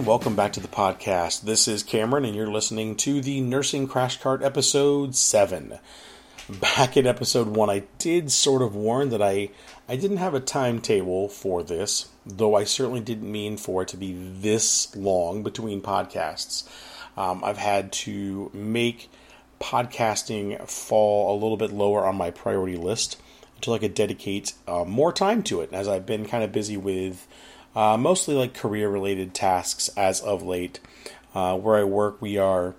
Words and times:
and 0.00 0.06
welcome 0.06 0.34
back 0.34 0.54
to 0.54 0.60
the 0.60 0.66
podcast. 0.66 1.42
This 1.42 1.68
is 1.68 1.82
Cameron, 1.82 2.24
and 2.24 2.34
you're 2.34 2.50
listening 2.50 2.96
to 2.96 3.20
the 3.20 3.42
Nursing 3.42 3.86
Crash 3.86 4.18
Cart 4.18 4.42
episode 4.42 5.14
7. 5.14 5.78
Back 6.48 6.96
in 6.96 7.06
episode 7.06 7.48
1, 7.48 7.68
I 7.68 7.82
did 7.98 8.32
sort 8.32 8.62
of 8.62 8.74
warn 8.74 9.10
that 9.10 9.20
I, 9.20 9.50
I 9.90 9.96
didn't 9.96 10.16
have 10.16 10.32
a 10.32 10.40
timetable 10.40 11.28
for 11.28 11.62
this, 11.62 12.08
though 12.24 12.54
I 12.54 12.64
certainly 12.64 13.00
didn't 13.00 13.30
mean 13.30 13.58
for 13.58 13.82
it 13.82 13.88
to 13.88 13.98
be 13.98 14.14
this 14.14 14.96
long 14.96 15.42
between 15.42 15.82
podcasts. 15.82 16.66
Um, 17.18 17.44
I've 17.44 17.58
had 17.58 17.92
to 17.92 18.50
make 18.54 19.10
podcasting 19.60 20.66
fall 20.66 21.34
a 21.34 21.38
little 21.38 21.58
bit 21.58 21.72
lower 21.72 22.06
on 22.06 22.16
my 22.16 22.30
priority 22.30 22.78
list 22.78 23.20
until 23.56 23.74
I 23.74 23.78
could 23.78 23.92
dedicate 23.92 24.54
uh, 24.66 24.84
more 24.86 25.12
time 25.12 25.42
to 25.42 25.60
it, 25.60 25.74
as 25.74 25.88
I've 25.88 26.06
been 26.06 26.24
kind 26.24 26.42
of 26.42 26.52
busy 26.52 26.78
with 26.78 27.28
uh, 27.74 27.96
mostly 27.96 28.34
like 28.34 28.54
career 28.54 28.88
related 28.88 29.34
tasks 29.34 29.88
as 29.96 30.20
of 30.20 30.42
late. 30.42 30.80
Uh, 31.34 31.56
where 31.56 31.76
I 31.76 31.84
work, 31.84 32.20
we 32.20 32.38
are 32.38 32.74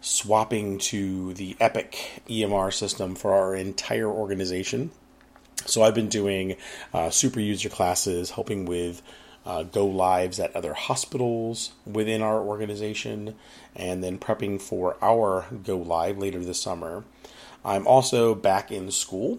swapping 0.00 0.78
to 0.78 1.32
the 1.34 1.56
Epic 1.60 2.22
EMR 2.28 2.72
system 2.72 3.14
for 3.14 3.32
our 3.32 3.54
entire 3.54 4.08
organization. 4.08 4.90
So 5.66 5.82
I've 5.82 5.94
been 5.94 6.08
doing 6.08 6.56
uh, 6.92 7.10
super 7.10 7.38
user 7.38 7.68
classes, 7.68 8.30
helping 8.32 8.64
with 8.64 9.00
uh, 9.46 9.62
go 9.62 9.86
lives 9.86 10.40
at 10.40 10.54
other 10.56 10.74
hospitals 10.74 11.72
within 11.86 12.22
our 12.22 12.40
organization, 12.40 13.36
and 13.76 14.02
then 14.02 14.18
prepping 14.18 14.60
for 14.60 14.96
our 15.00 15.46
go 15.64 15.78
live 15.78 16.18
later 16.18 16.40
this 16.40 16.60
summer. 16.60 17.04
I'm 17.64 17.86
also 17.86 18.34
back 18.34 18.72
in 18.72 18.90
school 18.90 19.38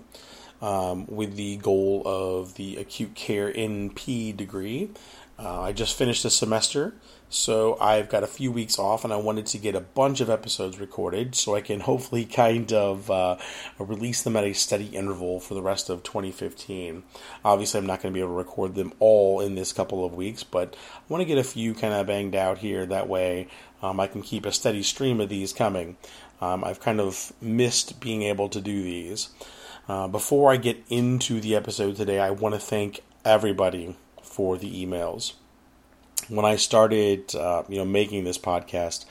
um, 0.61 1.05
with 1.07 1.35
the 1.35 1.57
goal 1.57 2.03
of 2.05 2.55
the 2.55 2.77
acute 2.77 3.15
care 3.15 3.51
NP 3.51 4.35
degree. 4.35 4.89
Uh, 5.37 5.61
I 5.61 5.71
just 5.73 5.97
finished 5.97 6.23
the 6.23 6.29
semester, 6.29 6.93
so 7.27 7.75
I've 7.81 8.07
got 8.07 8.23
a 8.23 8.27
few 8.27 8.51
weeks 8.51 8.77
off, 8.77 9.03
and 9.03 9.11
I 9.11 9.15
wanted 9.15 9.47
to 9.47 9.57
get 9.57 9.73
a 9.73 9.81
bunch 9.81 10.21
of 10.21 10.29
episodes 10.29 10.79
recorded 10.79 11.33
so 11.33 11.55
I 11.55 11.61
can 11.61 11.79
hopefully 11.81 12.25
kind 12.25 12.71
of 12.71 13.09
uh, 13.09 13.37
release 13.79 14.21
them 14.21 14.35
at 14.35 14.43
a 14.43 14.53
steady 14.53 14.85
interval 14.85 15.39
for 15.39 15.55
the 15.55 15.61
rest 15.61 15.89
of 15.89 16.03
2015. 16.03 17.03
Obviously, 17.43 17.79
I'm 17.79 17.87
not 17.87 18.01
going 18.01 18.13
to 18.13 18.17
be 18.17 18.21
able 18.21 18.33
to 18.33 18.37
record 18.37 18.75
them 18.75 18.93
all 18.99 19.41
in 19.41 19.55
this 19.55 19.73
couple 19.73 20.05
of 20.05 20.13
weeks, 20.13 20.43
but 20.43 20.75
I 20.95 21.01
want 21.09 21.21
to 21.21 21.25
get 21.25 21.39
a 21.39 21.43
few 21.43 21.73
kind 21.73 21.93
of 21.93 22.05
banged 22.05 22.35
out 22.35 22.59
here. 22.59 22.85
That 22.85 23.09
way, 23.09 23.47
um, 23.81 23.99
I 23.99 24.05
can 24.05 24.21
keep 24.21 24.45
a 24.45 24.51
steady 24.51 24.83
stream 24.83 25.19
of 25.19 25.29
these 25.29 25.51
coming. 25.51 25.97
Um, 26.41 26.63
I've 26.63 26.79
kind 26.79 26.99
of 26.99 27.33
missed 27.41 27.99
being 27.99 28.21
able 28.21 28.49
to 28.49 28.61
do 28.61 28.83
these. 28.83 29.29
Uh, 29.87 30.07
before 30.07 30.51
I 30.51 30.57
get 30.57 30.81
into 30.89 31.41
the 31.41 31.55
episode 31.55 31.95
today, 31.97 32.19
I 32.19 32.29
want 32.29 32.55
to 32.55 32.59
thank 32.59 33.01
everybody 33.25 33.95
for 34.21 34.57
the 34.57 34.85
emails. 34.85 35.33
When 36.29 36.45
I 36.45 36.55
started, 36.55 37.35
uh, 37.35 37.63
you 37.67 37.77
know, 37.77 37.85
making 37.85 38.23
this 38.23 38.37
podcast, 38.37 39.05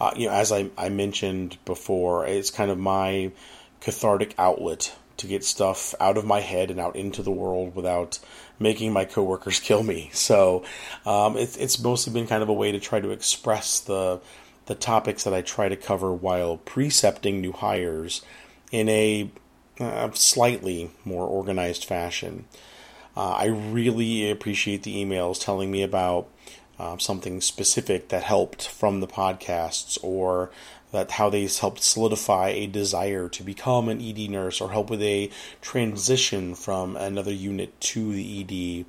uh, 0.00 0.12
you 0.16 0.26
know, 0.26 0.32
as 0.32 0.50
I, 0.50 0.70
I 0.78 0.88
mentioned 0.88 1.58
before, 1.66 2.26
it's 2.26 2.50
kind 2.50 2.70
of 2.70 2.78
my 2.78 3.32
cathartic 3.80 4.34
outlet 4.38 4.94
to 5.18 5.26
get 5.26 5.44
stuff 5.44 5.94
out 6.00 6.16
of 6.16 6.24
my 6.24 6.40
head 6.40 6.70
and 6.70 6.80
out 6.80 6.96
into 6.96 7.22
the 7.22 7.30
world 7.30 7.76
without 7.76 8.18
making 8.58 8.92
my 8.92 9.04
coworkers 9.04 9.60
kill 9.60 9.82
me. 9.82 10.10
So 10.12 10.64
um, 11.04 11.36
it's 11.36 11.56
it's 11.56 11.78
mostly 11.78 12.12
been 12.12 12.26
kind 12.26 12.42
of 12.42 12.48
a 12.48 12.52
way 12.52 12.72
to 12.72 12.80
try 12.80 13.00
to 13.00 13.10
express 13.10 13.80
the 13.80 14.20
the 14.66 14.74
topics 14.74 15.24
that 15.24 15.34
I 15.34 15.42
try 15.42 15.68
to 15.68 15.76
cover 15.76 16.12
while 16.12 16.56
precepting 16.56 17.42
new 17.42 17.52
hires 17.52 18.22
in 18.72 18.88
a 18.88 19.30
uh, 19.80 20.10
slightly 20.12 20.90
more 21.04 21.26
organized 21.26 21.84
fashion. 21.84 22.46
Uh, 23.16 23.32
I 23.32 23.46
really 23.46 24.30
appreciate 24.30 24.82
the 24.82 25.04
emails 25.04 25.42
telling 25.42 25.70
me 25.70 25.82
about 25.82 26.28
um, 26.78 26.98
something 26.98 27.40
specific 27.40 28.08
that 28.08 28.24
helped 28.24 28.66
from 28.66 29.00
the 29.00 29.06
podcasts 29.06 29.98
or 30.02 30.50
that 30.90 31.12
how 31.12 31.28
they 31.28 31.46
helped 31.46 31.82
solidify 31.82 32.48
a 32.50 32.66
desire 32.66 33.28
to 33.28 33.42
become 33.42 33.88
an 33.88 34.00
ED 34.00 34.30
nurse 34.30 34.60
or 34.60 34.70
help 34.70 34.90
with 34.90 35.02
a 35.02 35.30
transition 35.60 36.54
from 36.54 36.96
another 36.96 37.32
unit 37.32 37.80
to 37.80 38.12
the 38.12 38.40
ED. 38.40 38.86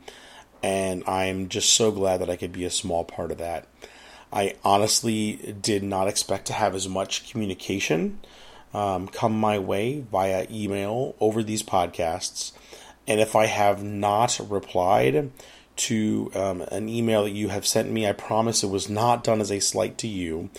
And 0.64 1.04
I'm 1.08 1.50
just 1.50 1.74
so 1.74 1.92
glad 1.92 2.22
that 2.22 2.30
I 2.30 2.36
could 2.36 2.52
be 2.52 2.66
a 2.66 2.70
small 2.72 3.04
part 3.04 3.32
of 3.32 3.38
that. 3.40 3.68
I 4.32 4.56
honestly 4.64 5.56
did 5.62 5.84
not 5.84 6.08
expect 6.08 6.46
to 6.48 6.54
have 6.54 6.76
as 6.76 6.88
much 6.88 7.30
communication 7.30 8.20
um, 8.76 9.08
come 9.08 9.40
my 9.40 9.58
way 9.58 10.04
via 10.12 10.46
email 10.52 11.16
over 11.22 11.42
these 11.42 11.64
podcasts. 11.64 12.52
And 13.08 13.22
if 13.22 13.34
I 13.34 13.46
have 13.46 13.82
not 13.82 14.38
replied 14.50 15.32
to 15.78 16.32
um, 16.36 16.62
an 16.62 16.90
email 16.90 17.24
that 17.24 17.32
you 17.32 17.48
have 17.48 17.66
sent 17.66 17.90
me, 17.90 18.06
I 18.06 18.12
promise 18.12 18.64
it 18.64 18.70
was 18.70 18.90
not 18.90 19.24
done 19.24 19.40
as 19.40 19.50
a 19.52 19.62
slight 19.62 19.98
to 20.00 20.08
you, 20.08 20.50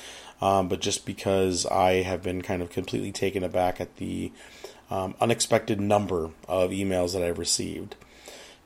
um, 0.40 0.68
but 0.68 0.80
just 0.80 1.04
because 1.04 1.66
I 1.66 2.02
have 2.02 2.22
been 2.22 2.40
kind 2.40 2.62
of 2.62 2.70
completely 2.70 3.12
taken 3.12 3.44
aback 3.44 3.82
at 3.82 3.96
the 3.96 4.32
um, 4.90 5.14
unexpected 5.20 5.78
number 5.78 6.30
of 6.48 6.70
emails 6.70 7.12
that 7.12 7.22
I've 7.22 7.38
received. 7.38 7.96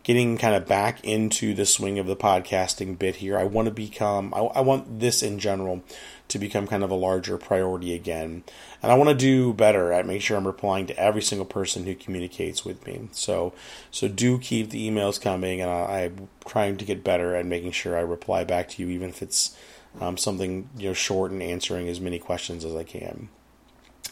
Getting 0.05 0.39
kind 0.39 0.55
of 0.55 0.67
back 0.67 1.05
into 1.05 1.55
the 1.55 1.67
swing 1.67 1.99
of 1.99 2.07
the 2.07 2.17
podcasting 2.17 2.99
bit 2.99 3.17
here, 3.17 3.37
I 3.37 3.45
want 3.45 3.67
to 3.67 3.75
become, 3.75 4.33
I, 4.33 4.39
I 4.39 4.61
want 4.61 5.01
this 5.01 5.23
in 5.25 5.41
general 5.41 5.83
to 6.31 6.39
become 6.39 6.67
kind 6.67 6.83
of 6.83 6.91
a 6.91 6.95
larger 6.95 7.37
priority 7.37 7.95
again. 7.95 8.43
And 8.83 8.91
I 8.91 8.95
want 8.95 9.11
to 9.11 9.15
do 9.15 9.53
better 9.53 9.93
at 9.93 10.07
make 10.07 10.23
sure 10.23 10.37
I'm 10.37 10.47
replying 10.47 10.87
to 10.87 10.99
every 10.99 11.23
single 11.23 11.45
person 11.45 11.85
who 11.85 11.95
communicates 11.95 12.65
with 12.65 12.87
me. 12.87 13.09
So, 13.13 13.53
so 13.91 14.09
do 14.09 14.39
keep 14.39 14.71
the 14.71 14.89
emails 14.89 15.21
coming, 15.21 15.61
and 15.61 15.71
I, 15.71 16.01
am 16.01 16.29
trying 16.47 16.77
to 16.79 16.85
get 16.85 17.05
better 17.05 17.35
at 17.35 17.47
making 17.47 17.73
sure 17.73 17.97
I 17.97 18.01
reply 18.01 18.45
back 18.45 18.69
to 18.71 18.83
you, 18.83 18.89
even 18.91 19.11
if 19.11 19.23
it's 19.23 19.57
um, 20.01 20.17
something 20.17 20.69
you 20.77 20.89
know 20.89 20.95
short 20.95 21.33
and 21.33 21.43
answering 21.43 21.89
as 21.89 22.01
many 22.01 22.19
questions 22.19 22.65
as 22.65 22.75
I 22.75 22.85
can. 22.85 23.29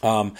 Um, 0.03 0.35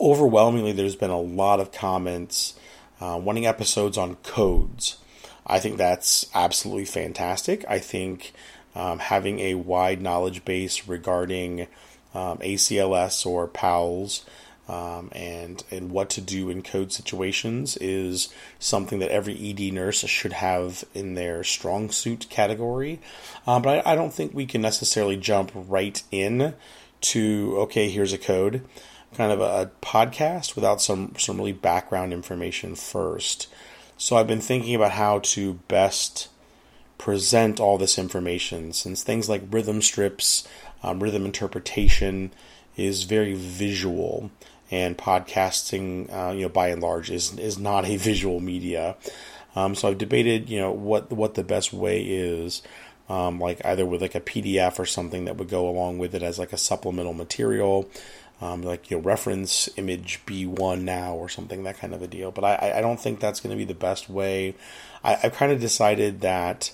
overwhelmingly, 0.00 0.72
there's 0.72 0.96
been 0.96 1.10
a 1.10 1.20
lot 1.20 1.60
of 1.60 1.72
comments 1.72 2.54
uh, 3.00 3.20
wanting 3.22 3.46
episodes 3.46 3.98
on 3.98 4.16
codes. 4.16 4.98
I 5.46 5.58
think 5.58 5.76
that's 5.76 6.26
absolutely 6.34 6.86
fantastic. 6.86 7.64
I 7.68 7.78
think 7.78 8.32
um, 8.74 8.98
having 8.98 9.40
a 9.40 9.54
wide 9.54 10.00
knowledge 10.00 10.44
base 10.44 10.88
regarding 10.88 11.68
um, 12.14 12.38
ACLS 12.38 13.26
or 13.26 13.46
PALS 13.46 14.24
um, 14.68 15.10
and 15.12 15.62
and 15.70 15.90
what 15.90 16.08
to 16.10 16.20
do 16.20 16.48
in 16.48 16.62
code 16.62 16.90
situations 16.92 17.76
is 17.76 18.32
something 18.58 18.98
that 19.00 19.10
every 19.10 19.34
ED 19.50 19.74
nurse 19.74 20.00
should 20.06 20.32
have 20.32 20.84
in 20.94 21.14
their 21.14 21.44
strong 21.44 21.90
suit 21.90 22.26
category. 22.30 23.00
Um, 23.46 23.60
but 23.62 23.86
I, 23.86 23.92
I, 23.92 23.94
don't 23.94 24.12
think 24.12 24.32
we 24.32 24.46
can 24.46 24.62
necessarily 24.62 25.16
jump 25.16 25.52
right 25.54 26.02
in 26.10 26.54
to 27.02 27.56
okay, 27.58 27.90
here's 27.90 28.14
a 28.14 28.18
code, 28.18 28.62
kind 29.14 29.32
of 29.32 29.40
a, 29.40 29.44
a 29.44 29.70
podcast 29.84 30.54
without 30.54 30.80
some 30.80 31.14
some 31.18 31.36
really 31.36 31.52
background 31.52 32.14
information 32.14 32.74
first. 32.74 33.48
So 33.98 34.16
I've 34.16 34.26
been 34.26 34.40
thinking 34.40 34.74
about 34.74 34.92
how 34.92 35.18
to 35.20 35.54
best 35.68 36.28
present 36.98 37.60
all 37.60 37.78
this 37.78 37.98
information 37.98 38.72
since 38.72 39.02
things 39.02 39.28
like 39.28 39.42
rhythm 39.50 39.82
strips, 39.82 40.46
um, 40.82 41.02
rhythm 41.02 41.24
interpretation 41.24 42.32
is 42.76 43.04
very 43.04 43.34
visual 43.34 44.30
and 44.70 44.96
podcasting, 44.98 46.12
uh, 46.12 46.32
you 46.32 46.42
know, 46.42 46.48
by 46.48 46.68
and 46.68 46.82
large 46.82 47.10
is, 47.10 47.38
is 47.38 47.58
not 47.58 47.84
a 47.84 47.96
visual 48.10 48.40
media. 48.40 48.96
Um, 49.56 49.74
so 49.74 49.88
I've 49.88 49.98
debated, 49.98 50.50
you 50.50 50.58
know, 50.58 50.72
what, 50.72 51.12
what 51.12 51.34
the 51.34 51.44
best 51.44 51.72
way 51.72 52.02
is, 52.02 52.62
um, 53.08 53.38
like 53.38 53.64
either 53.64 53.86
with 53.86 54.02
like 54.02 54.14
a 54.14 54.20
PDF 54.20 54.78
or 54.78 54.86
something 54.86 55.26
that 55.26 55.36
would 55.36 55.48
go 55.48 55.68
along 55.68 55.98
with 55.98 56.14
it 56.14 56.22
as 56.22 56.38
like 56.38 56.52
a 56.52 56.58
supplemental 56.58 57.12
material, 57.12 57.88
um, 58.40 58.62
like 58.62 58.90
you 58.90 58.96
know 58.96 59.02
reference 59.02 59.68
image 59.76 60.20
B1 60.26 60.82
now 60.82 61.14
or 61.14 61.28
something 61.28 61.64
that 61.64 61.78
kind 61.78 61.94
of 61.94 62.02
a 62.02 62.06
deal. 62.06 62.30
But 62.30 62.44
I, 62.44 62.74
I 62.76 62.80
don't 62.80 63.00
think 63.00 63.20
that's 63.20 63.40
going 63.40 63.52
to 63.52 63.56
be 63.56 63.64
the 63.64 63.78
best 63.78 64.08
way. 64.08 64.54
I, 65.02 65.18
I've 65.22 65.34
kind 65.34 65.52
of 65.52 65.60
decided 65.60 66.20
that 66.22 66.72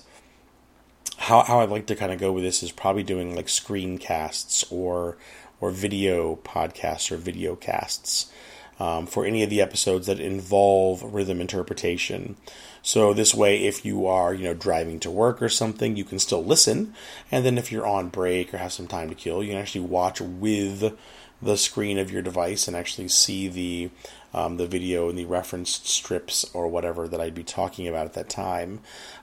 how 1.21 1.43
how 1.43 1.59
I'd 1.59 1.69
like 1.69 1.85
to 1.85 1.95
kind 1.95 2.11
of 2.11 2.19
go 2.19 2.31
with 2.31 2.43
this 2.43 2.63
is 2.63 2.71
probably 2.71 3.03
doing 3.03 3.35
like 3.35 3.45
screencasts 3.45 4.65
or 4.71 5.17
or 5.59 5.69
video 5.69 6.37
podcasts 6.37 7.11
or 7.11 7.17
video 7.17 7.55
casts 7.55 8.31
um, 8.79 9.05
for 9.05 9.23
any 9.23 9.43
of 9.43 9.51
the 9.51 9.61
episodes 9.61 10.07
that 10.07 10.19
involve 10.19 11.03
rhythm 11.03 11.39
interpretation. 11.39 12.37
So 12.81 13.13
this 13.13 13.35
way, 13.35 13.65
if 13.65 13.85
you 13.85 14.07
are 14.07 14.33
you 14.33 14.45
know 14.45 14.55
driving 14.55 14.99
to 15.01 15.11
work 15.11 15.43
or 15.43 15.49
something, 15.49 15.95
you 15.95 16.03
can 16.03 16.17
still 16.17 16.43
listen, 16.43 16.95
and 17.31 17.45
then 17.45 17.59
if 17.59 17.71
you're 17.71 17.85
on 17.85 18.09
break 18.09 18.51
or 18.51 18.57
have 18.57 18.73
some 18.73 18.87
time 18.87 19.09
to 19.09 19.15
kill, 19.15 19.43
you 19.43 19.49
can 19.49 19.61
actually 19.61 19.85
watch 19.85 20.19
with 20.19 20.97
the 21.39 21.57
screen 21.57 21.97
of 21.97 22.11
your 22.11 22.21
device 22.21 22.67
and 22.67 22.75
actually 22.75 23.07
see 23.07 23.47
the 23.47 23.91
um, 24.33 24.57
the 24.57 24.65
video 24.65 25.07
and 25.07 25.19
the 25.19 25.25
referenced 25.25 25.87
strips 25.87 26.49
or 26.55 26.67
whatever 26.67 27.07
that 27.07 27.21
I'd 27.21 27.35
be 27.35 27.43
talking 27.43 27.87
about 27.87 28.07
at 28.07 28.13
that 28.13 28.29
time. 28.29 28.79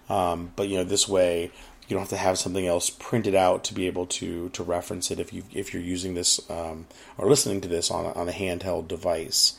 Um, 0.08 0.52
but 0.54 0.68
you 0.68 0.76
know, 0.76 0.84
this 0.84 1.08
way 1.08 1.50
You 1.88 1.94
don't 1.94 2.02
have 2.02 2.10
to 2.10 2.16
have 2.18 2.38
something 2.38 2.66
else 2.66 2.90
printed 2.90 3.34
out 3.34 3.64
to 3.64 3.74
be 3.74 3.86
able 3.86 4.06
to 4.06 4.50
to 4.50 4.62
reference 4.62 5.10
it 5.10 5.18
if 5.18 5.32
you 5.32 5.42
if 5.52 5.72
you're 5.72 5.82
using 5.82 6.14
this 6.14 6.38
um, 6.50 6.86
or 7.16 7.28
listening 7.28 7.62
to 7.62 7.68
this 7.68 7.90
on 7.90 8.04
a, 8.04 8.12
on 8.12 8.28
a 8.28 8.32
handheld 8.32 8.88
device. 8.88 9.58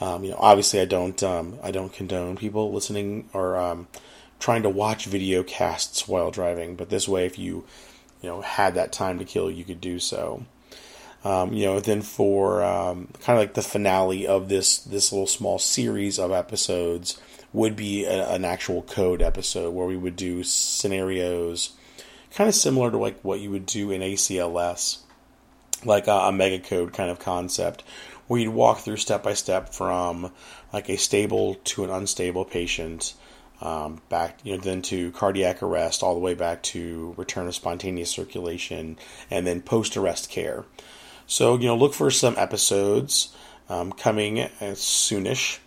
Um, 0.00 0.24
you 0.24 0.30
know, 0.30 0.38
obviously, 0.40 0.80
I 0.80 0.86
don't 0.86 1.22
um, 1.22 1.58
I 1.62 1.70
don't 1.70 1.92
condone 1.92 2.36
people 2.36 2.72
listening 2.72 3.28
or 3.34 3.58
um, 3.58 3.88
trying 4.38 4.62
to 4.62 4.70
watch 4.70 5.04
video 5.04 5.42
casts 5.42 6.08
while 6.08 6.30
driving. 6.30 6.76
But 6.76 6.88
this 6.88 7.06
way, 7.06 7.26
if 7.26 7.38
you 7.38 7.66
you 8.22 8.30
know 8.30 8.40
had 8.40 8.74
that 8.74 8.92
time 8.92 9.18
to 9.18 9.24
kill, 9.26 9.50
you 9.50 9.64
could 9.64 9.80
do 9.80 9.98
so. 9.98 10.44
Um, 11.22 11.52
you 11.52 11.66
know, 11.66 11.80
then 11.80 12.00
for 12.00 12.64
um, 12.64 13.08
kind 13.20 13.38
of 13.38 13.42
like 13.42 13.52
the 13.52 13.62
finale 13.62 14.26
of 14.26 14.48
this 14.48 14.78
this 14.78 15.12
little 15.12 15.26
small 15.26 15.58
series 15.58 16.18
of 16.18 16.32
episodes 16.32 17.20
would 17.52 17.76
be 17.76 18.04
a, 18.04 18.28
an 18.30 18.44
actual 18.44 18.82
code 18.82 19.22
episode 19.22 19.74
where 19.74 19.86
we 19.86 19.96
would 19.96 20.16
do 20.16 20.42
scenarios 20.44 21.72
kind 22.32 22.48
of 22.48 22.54
similar 22.54 22.90
to 22.90 22.98
like 22.98 23.20
what 23.22 23.40
you 23.40 23.50
would 23.50 23.66
do 23.66 23.90
in 23.90 24.00
ACLS, 24.00 24.98
like 25.84 26.06
a, 26.06 26.12
a 26.12 26.32
mega 26.32 26.58
code 26.58 26.92
kind 26.92 27.10
of 27.10 27.18
concept, 27.18 27.82
where 28.26 28.40
you'd 28.40 28.50
walk 28.54 28.78
through 28.78 28.96
step 28.96 29.22
by 29.22 29.34
step 29.34 29.74
from 29.74 30.32
like 30.72 30.88
a 30.88 30.96
stable 30.96 31.56
to 31.64 31.84
an 31.84 31.90
unstable 31.90 32.44
patient, 32.44 33.14
um, 33.60 34.00
back 34.08 34.38
you 34.44 34.56
know 34.56 34.62
then 34.62 34.82
to 34.82 35.10
cardiac 35.12 35.62
arrest, 35.62 36.02
all 36.02 36.14
the 36.14 36.20
way 36.20 36.34
back 36.34 36.62
to 36.62 37.14
return 37.16 37.46
of 37.46 37.54
spontaneous 37.54 38.10
circulation, 38.10 38.96
and 39.30 39.46
then 39.46 39.60
post 39.60 39.96
arrest 39.96 40.30
care. 40.30 40.64
So 41.26 41.56
you 41.58 41.66
know 41.66 41.76
look 41.76 41.94
for 41.94 42.10
some 42.10 42.36
episodes 42.38 43.34
um, 43.68 43.92
coming 43.92 44.36
soonish 44.60 45.58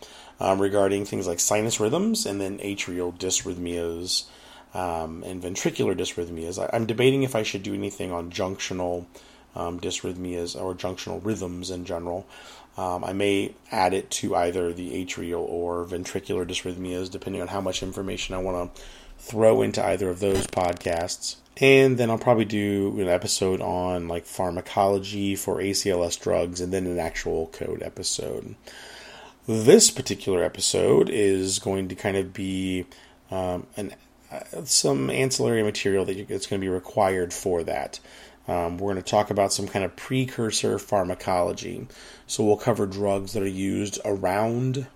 um, 0.44 0.62
regarding 0.62 1.06
things 1.06 1.26
like 1.26 1.40
sinus 1.40 1.80
rhythms 1.80 2.26
and 2.26 2.40
then 2.42 2.60
atrial 2.60 3.18
dysrhythmias 3.18 4.26
um, 4.74 5.24
and 5.24 5.42
ventricular 5.42 5.98
dysrhythmias. 5.98 6.62
I, 6.62 6.76
am 6.76 6.86
debating 6.86 7.24
if 7.24 7.34
I 7.34 7.44
should 7.44 7.64
do 7.64 7.74
anything 7.74 8.12
on 8.12 8.30
junctional 8.30 9.06
um, 9.56 9.80
dysrhythmias 9.80 10.62
or 10.62 10.76
junctional 10.76 11.24
rhythms 11.24 11.72
in 11.72 11.86
general. 11.86 12.28
Um, 12.76 13.06
I 13.06 13.14
may 13.14 13.54
add 13.72 13.94
it 13.94 14.12
to 14.12 14.36
either 14.36 14.74
the 14.74 15.06
atrial 15.06 15.48
or 15.48 15.86
ventricular 15.86 16.46
dysrhythmias, 16.46 17.10
depending 17.10 17.42
on 17.42 17.48
how 17.48 17.62
much 17.62 17.82
information 17.82 18.36
I 18.36 18.40
want 18.40 18.76
to 18.76 18.82
throw 19.20 19.62
into 19.62 19.86
either 19.86 20.10
of 20.10 20.20
those 20.20 20.46
podcasts. 20.48 21.38
And 21.56 21.98
then 21.98 22.10
I'll 22.10 22.18
probably 22.18 22.46
do 22.46 23.00
an 23.00 23.08
episode 23.08 23.62
on 23.62 24.10
like 24.10 24.26
pharmacology 24.26 25.38
for 25.38 25.58
ACLS 25.58 26.20
drugs 26.20 26.60
and 26.60 26.74
then 26.74 26.86
an 26.86 27.00
actual 27.00 27.48
code 27.48 27.82
episode. 27.82 28.56
This 29.46 29.92
particular 29.92 30.42
episode 30.42 31.10
is 31.10 31.60
going 31.60 31.90
to 31.90 31.96
kind 31.96 32.16
of 32.16 32.32
be 32.32 32.86
um, 33.30 33.68
an, 33.76 33.94
uh, 34.32 34.64
some 34.64 35.10
ancillary 35.10 35.64
material 35.64 36.06
that 36.06 36.30
that's 36.30 36.48
going 36.48 36.62
to 36.62 36.66
be 36.66 36.70
required 36.70 37.34
for 37.34 37.62
that. 37.64 38.00
Um, 38.48 38.78
we're 38.78 38.94
going 38.94 39.04
to 39.04 39.10
talk 39.10 39.32
about 39.32 39.52
some 39.52 39.68
kind 39.68 39.84
of 39.84 39.98
precursor 39.98 40.80
pharmacology. 40.80 41.88
So 42.26 42.46
we'll 42.46 42.56
cover 42.56 42.86
drugs 42.86 43.34
that 43.34 43.44
are 43.44 43.48
used 43.48 44.00
around 44.06 44.88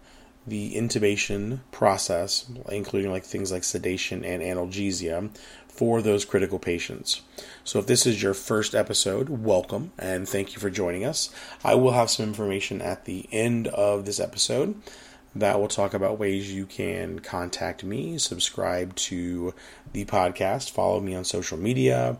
the 0.48 0.76
intubation 0.76 1.60
process, 1.72 2.46
including 2.70 3.12
like 3.12 3.26
things 3.26 3.52
like 3.52 3.66
sedation 3.66 4.24
and 4.24 4.42
analgesia, 4.42 5.30
for 5.78 6.02
those 6.02 6.26
critical 6.26 6.58
patients. 6.58 7.22
So, 7.64 7.78
if 7.80 7.86
this 7.86 8.06
is 8.08 8.22
your 8.22 8.34
first 8.34 8.74
episode, 8.74 9.30
welcome 9.30 9.92
and 9.98 10.28
thank 10.28 10.54
you 10.54 10.60
for 10.60 10.72
joining 10.72 11.06
us. 11.06 11.30
I 11.64 11.76
will 11.76 11.92
have 11.92 12.10
some 12.10 12.26
information 12.26 12.82
at 12.82 13.06
the 13.06 13.30
end 13.32 13.68
of 13.68 14.06
this 14.06 14.20
episode 14.20 14.76
that 15.36 15.60
will 15.60 15.68
talk 15.68 15.94
about 15.94 16.18
ways 16.18 16.52
you 16.52 16.66
can 16.66 17.20
contact 17.20 17.84
me, 17.84 18.18
subscribe 18.18 18.96
to 18.96 19.54
the 19.94 20.06
podcast, 20.06 20.72
follow 20.72 21.00
me 21.00 21.14
on 21.14 21.24
social 21.24 21.60
media, 21.60 22.18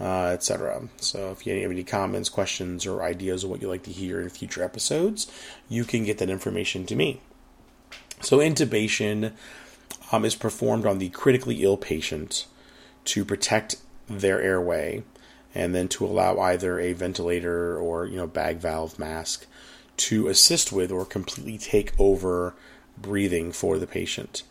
uh, 0.00 0.26
etc. 0.26 0.88
So, 0.98 1.32
if 1.32 1.44
you 1.44 1.60
have 1.60 1.72
any 1.72 1.82
comments, 1.82 2.28
questions, 2.28 2.86
or 2.86 3.02
ideas 3.02 3.42
of 3.42 3.50
what 3.50 3.60
you'd 3.60 3.68
like 3.68 3.82
to 3.84 3.92
hear 3.92 4.20
in 4.20 4.28
future 4.28 4.62
episodes, 4.62 5.30
you 5.68 5.84
can 5.84 6.04
get 6.04 6.18
that 6.18 6.30
information 6.30 6.86
to 6.86 6.94
me. 6.94 7.20
So, 8.20 8.38
intubation 8.38 9.32
um, 10.12 10.24
is 10.24 10.36
performed 10.36 10.86
on 10.86 10.98
the 10.98 11.08
critically 11.08 11.64
ill 11.64 11.76
patient 11.76 12.46
to 13.04 13.24
protect 13.24 13.76
their 14.08 14.40
airway 14.40 15.02
and 15.54 15.74
then 15.74 15.88
to 15.88 16.04
allow 16.04 16.38
either 16.38 16.78
a 16.78 16.92
ventilator 16.92 17.78
or 17.78 18.06
you 18.06 18.16
know 18.16 18.26
bag 18.26 18.58
valve 18.58 18.98
mask 18.98 19.46
to 19.96 20.28
assist 20.28 20.72
with 20.72 20.90
or 20.90 21.04
completely 21.04 21.58
take 21.58 21.92
over 21.98 22.54
breathing 22.98 23.52
for 23.52 23.78
the 23.78 23.86
patient. 23.86 24.42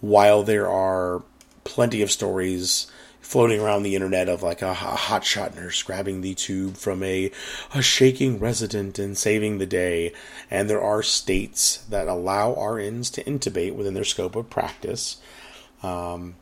While 0.00 0.42
there 0.42 0.68
are 0.68 1.22
plenty 1.64 2.02
of 2.02 2.10
stories 2.10 2.90
floating 3.20 3.60
around 3.60 3.82
the 3.82 3.94
internet 3.94 4.28
of 4.28 4.42
like 4.42 4.60
a, 4.62 4.70
a 4.70 4.74
hotshot 4.74 5.54
nurse 5.54 5.82
grabbing 5.82 6.20
the 6.20 6.34
tube 6.34 6.76
from 6.76 7.02
a, 7.02 7.30
a 7.74 7.80
shaking 7.80 8.38
resident 8.38 8.98
and 8.98 9.16
saving 9.16 9.58
the 9.58 9.66
day, 9.66 10.12
and 10.50 10.68
there 10.68 10.82
are 10.82 11.02
states 11.02 11.78
that 11.88 12.08
allow 12.08 12.54
RNs 12.54 13.12
to 13.12 13.24
intubate 13.24 13.74
within 13.74 13.94
their 13.94 14.04
scope 14.04 14.36
of 14.36 14.50
practice. 14.50 15.18
Um, 15.82 16.34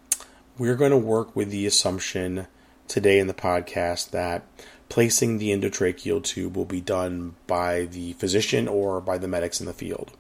we're 0.61 0.77
going 0.77 0.91
to 0.91 0.99
work 0.99 1.35
with 1.35 1.49
the 1.49 1.65
assumption 1.65 2.47
today 2.87 3.19
in 3.19 3.27
the 3.29 3.33
podcast 3.33 4.11
that 4.11 4.45
placing 4.91 5.39
the 5.39 5.49
endotracheal 5.49 6.23
tube 6.23 6.55
will 6.55 6.67
be 6.67 6.83
done 6.83 7.35
by 7.47 7.87
the 7.87 8.13
physician 8.13 8.69
or 8.69 9.01
by 9.01 9.17
the 9.17 9.27
medics 9.27 9.59
in 9.59 9.65
the 9.65 9.73
field. 9.73 10.13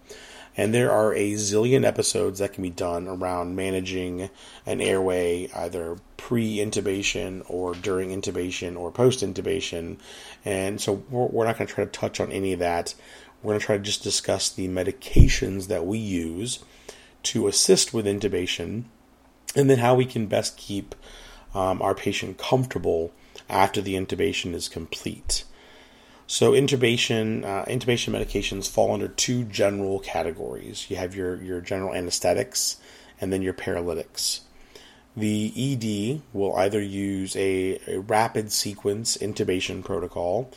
And 0.57 0.73
there 0.73 0.91
are 0.91 1.13
a 1.13 1.33
zillion 1.35 1.85
episodes 1.85 2.39
that 2.39 2.55
can 2.55 2.63
be 2.63 2.71
done 2.71 3.07
around 3.07 3.55
managing 3.55 4.31
an 4.65 4.81
airway 4.81 5.51
either 5.55 5.99
pre 6.17 6.57
intubation 6.57 7.43
or 7.47 7.75
during 7.75 8.09
intubation 8.09 8.79
or 8.79 8.91
post 8.91 9.21
intubation. 9.21 9.99
And 10.43 10.81
so 10.81 11.05
we're, 11.11 11.27
we're 11.27 11.45
not 11.45 11.59
going 11.59 11.69
to 11.69 11.75
try 11.75 11.85
to 11.85 11.91
touch 11.91 12.19
on 12.19 12.33
any 12.33 12.55
of 12.55 12.61
that. 12.61 12.95
We're 13.43 13.51
going 13.51 13.61
to 13.61 13.67
try 13.67 13.77
to 13.77 13.83
just 13.83 14.03
discuss 14.03 14.49
the 14.49 14.69
medications 14.69 15.69
that 15.69 15.85
we 15.85 15.99
use 15.99 16.61
to 17.25 17.47
assist 17.47 17.93
with 17.93 18.07
intubation 18.07 18.85
and 19.55 19.69
then 19.69 19.79
how 19.79 19.95
we 19.95 20.05
can 20.05 20.27
best 20.27 20.57
keep 20.57 20.95
um, 21.55 21.83
our 21.83 21.95
patient 21.95 22.39
comfortable 22.39 23.13
after 23.49 23.81
the 23.81 23.95
intubation 23.95 24.55
is 24.55 24.69
complete. 24.69 25.45
So 26.27 26.53
intubation 26.53 27.45
uh, 27.45 27.65
intubation 27.65 28.15
medications 28.15 28.71
fall 28.71 28.93
under 28.93 29.09
two 29.09 29.45
general 29.45 29.99
categories. 29.99 30.89
You 30.89 30.97
have 30.97 31.17
your 31.17 31.43
your 31.43 31.61
general 31.61 31.93
anesthetics 31.93 32.77
and 33.21 33.33
then 33.33 33.43
your 33.43 33.53
paralytics. 33.53 34.43
The 35.17 35.53
ED 35.57 36.23
will 36.33 36.55
either 36.55 36.81
use 36.81 37.35
a, 37.35 37.81
a 37.89 37.99
rapid 37.99 38.53
sequence 38.53 39.17
intubation 39.17 39.85
protocol 39.85 40.53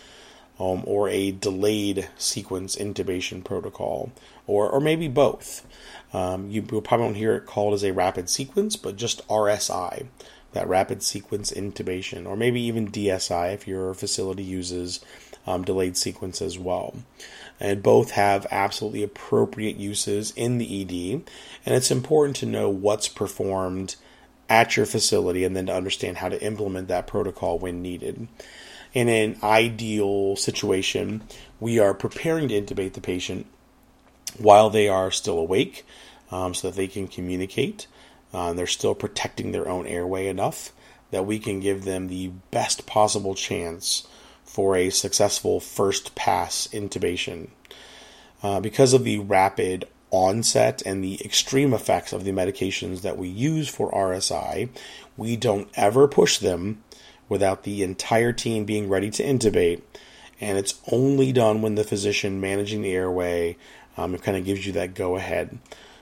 um, 0.60 0.84
or 0.86 1.10
a 1.10 1.32
delayed 1.32 2.10
sequence 2.18 2.76
intubation 2.76 3.44
protocol, 3.44 4.12
or, 4.48 4.70
or 4.70 4.80
maybe 4.80 5.08
both. 5.08 5.66
Um, 6.14 6.50
you 6.50 6.62
will 6.62 6.82
probably 6.82 7.06
won't 7.06 7.18
hear 7.18 7.36
it 7.36 7.46
called 7.46 7.74
as 7.74 7.84
a 7.84 7.92
rapid 7.92 8.30
sequence, 8.30 8.76
but 8.76 8.96
just 8.96 9.28
RSI, 9.28 10.06
that 10.54 10.68
rapid 10.68 11.02
sequence 11.02 11.52
intubation, 11.52 12.28
or 12.28 12.38
maybe 12.38 12.62
even 12.62 12.92
DSI 12.92 13.54
if 13.54 13.68
your 13.68 13.94
facility 13.94 14.44
uses 14.44 15.04
um, 15.48 15.64
delayed 15.64 15.98
sequence 15.98 16.42
as 16.42 16.58
well. 16.58 16.96
And 17.60 17.82
both 17.82 18.12
have 18.12 18.46
absolutely 18.52 19.04
appropriate 19.04 19.78
uses 19.78 20.32
in 20.36 20.60
the 20.60 20.82
ED, 20.82 21.24
and 21.66 21.76
it's 21.76 21.92
important 21.92 22.36
to 22.38 22.46
know 22.46 22.70
what's 22.70 23.08
performed 23.08 23.96
at 24.50 24.78
your 24.78 24.86
facility 24.86 25.44
and 25.44 25.56
then 25.56 25.66
to 25.66 25.74
understand 25.74 26.18
how 26.18 26.30
to 26.30 26.42
implement 26.44 26.88
that 26.90 27.08
protocol 27.08 27.58
when 27.58 27.82
needed. 27.82 28.28
In 28.94 29.10
an 29.10 29.38
ideal 29.42 30.36
situation, 30.36 31.24
we 31.60 31.80
are 31.80 31.96
preparing 31.96 32.50
to 32.50 32.62
intubate 32.62 32.94
the 32.94 33.02
patient 33.02 33.48
while 34.38 34.70
they 34.70 34.88
are 34.88 35.10
still 35.10 35.40
awake 35.40 35.86
um, 36.32 36.54
so 36.54 36.70
that 36.70 36.78
they 36.78 36.88
can 36.88 37.08
communicate. 37.08 37.88
Uh, 38.34 38.54
they're 38.54 38.68
still 38.68 38.96
protecting 38.96 39.52
their 39.52 39.68
own 39.68 39.88
airway 39.88 40.28
enough 40.28 40.72
that 41.12 41.26
we 41.26 41.40
can 41.40 41.60
give 41.60 41.86
them 41.86 42.08
the 42.08 42.32
best 42.52 42.86
possible 42.86 43.36
chance 43.36 44.08
for 44.44 44.76
a 44.76 44.90
successful 44.90 45.60
first 45.60 46.16
pass 46.16 46.68
intubation. 46.72 47.50
Uh, 48.42 48.60
because 48.60 48.94
of 48.94 49.04
the 49.04 49.20
rapid 49.20 49.86
onset 50.12 50.84
and 50.86 51.04
the 51.04 51.24
extreme 51.26 51.74
effects 51.74 52.14
of 52.14 52.24
the 52.24 52.32
medications 52.32 53.02
that 53.02 53.18
we 53.18 53.28
use 53.28 53.68
for 53.68 53.92
RSI, 53.92 54.70
we 55.18 55.36
don't 55.36 55.70
ever 55.76 56.08
push 56.08 56.38
them 56.38 56.84
without 57.30 57.64
the 57.64 57.84
entire 57.84 58.34
team 58.34 58.66
being 58.66 58.90
ready 58.90 59.10
to 59.12 59.24
intubate. 59.24 59.82
And 60.42 60.58
it's 60.58 60.80
only 60.92 61.32
done 61.32 61.62
when 61.62 61.76
the 61.76 61.84
physician 61.84 62.42
managing 62.42 62.82
the 62.82 62.92
airway 62.92 63.58
um, 63.98 64.16
it 64.16 64.24
kind 64.24 64.38
of 64.38 64.46
gives 64.46 64.66
you 64.66 64.74
that 64.74 64.96
go 64.96 65.16
ahead. 65.16 65.58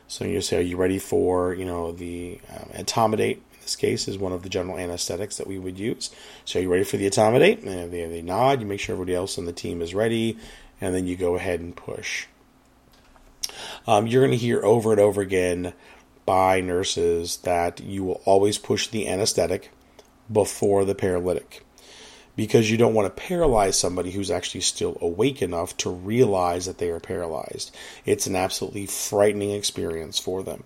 So 0.07 0.25
you 0.25 0.41
say, 0.41 0.57
are 0.57 0.61
you 0.61 0.77
ready 0.77 0.99
for, 0.99 1.53
you 1.53 1.65
know, 1.65 1.91
the 1.91 2.39
um, 2.49 2.69
etomidate? 2.73 3.37
In 3.37 3.61
this 3.61 3.75
case, 3.75 4.07
is 4.07 4.17
one 4.17 4.33
of 4.33 4.43
the 4.43 4.49
general 4.49 4.77
anesthetics 4.77 5.37
that 5.37 5.47
we 5.47 5.59
would 5.59 5.79
use. 5.79 6.09
So 6.45 6.59
are 6.59 6.61
you 6.61 6.71
ready 6.71 6.83
for 6.83 6.97
the 6.97 7.09
etomidate? 7.09 7.65
And 7.65 7.91
they, 7.91 8.05
they 8.05 8.21
nod. 8.21 8.59
You 8.59 8.65
make 8.65 8.79
sure 8.79 8.93
everybody 8.93 9.15
else 9.15 9.37
on 9.37 9.45
the 9.45 9.53
team 9.53 9.81
is 9.81 9.93
ready, 9.93 10.37
and 10.79 10.95
then 10.95 11.07
you 11.07 11.15
go 11.15 11.35
ahead 11.35 11.59
and 11.59 11.75
push. 11.75 12.25
Um, 13.87 14.07
you're 14.07 14.25
going 14.25 14.37
to 14.37 14.45
hear 14.45 14.63
over 14.63 14.91
and 14.91 14.99
over 14.99 15.21
again 15.21 15.73
by 16.25 16.61
nurses 16.61 17.37
that 17.37 17.79
you 17.81 18.03
will 18.03 18.21
always 18.25 18.57
push 18.57 18.87
the 18.87 19.07
anesthetic 19.07 19.71
before 20.31 20.85
the 20.85 20.95
paralytic 20.95 21.63
because 22.35 22.71
you 22.71 22.77
don't 22.77 22.93
want 22.93 23.05
to 23.13 23.21
paralyze 23.21 23.77
somebody 23.77 24.11
who's 24.11 24.31
actually 24.31 24.61
still 24.61 24.97
awake 25.01 25.41
enough 25.41 25.75
to 25.77 25.89
realize 25.89 26.65
that 26.65 26.77
they 26.77 26.89
are 26.89 26.99
paralyzed. 26.99 27.75
It's 28.05 28.27
an 28.27 28.35
absolutely 28.35 28.85
frightening 28.85 29.51
experience 29.51 30.17
for 30.17 30.43
them. 30.43 30.63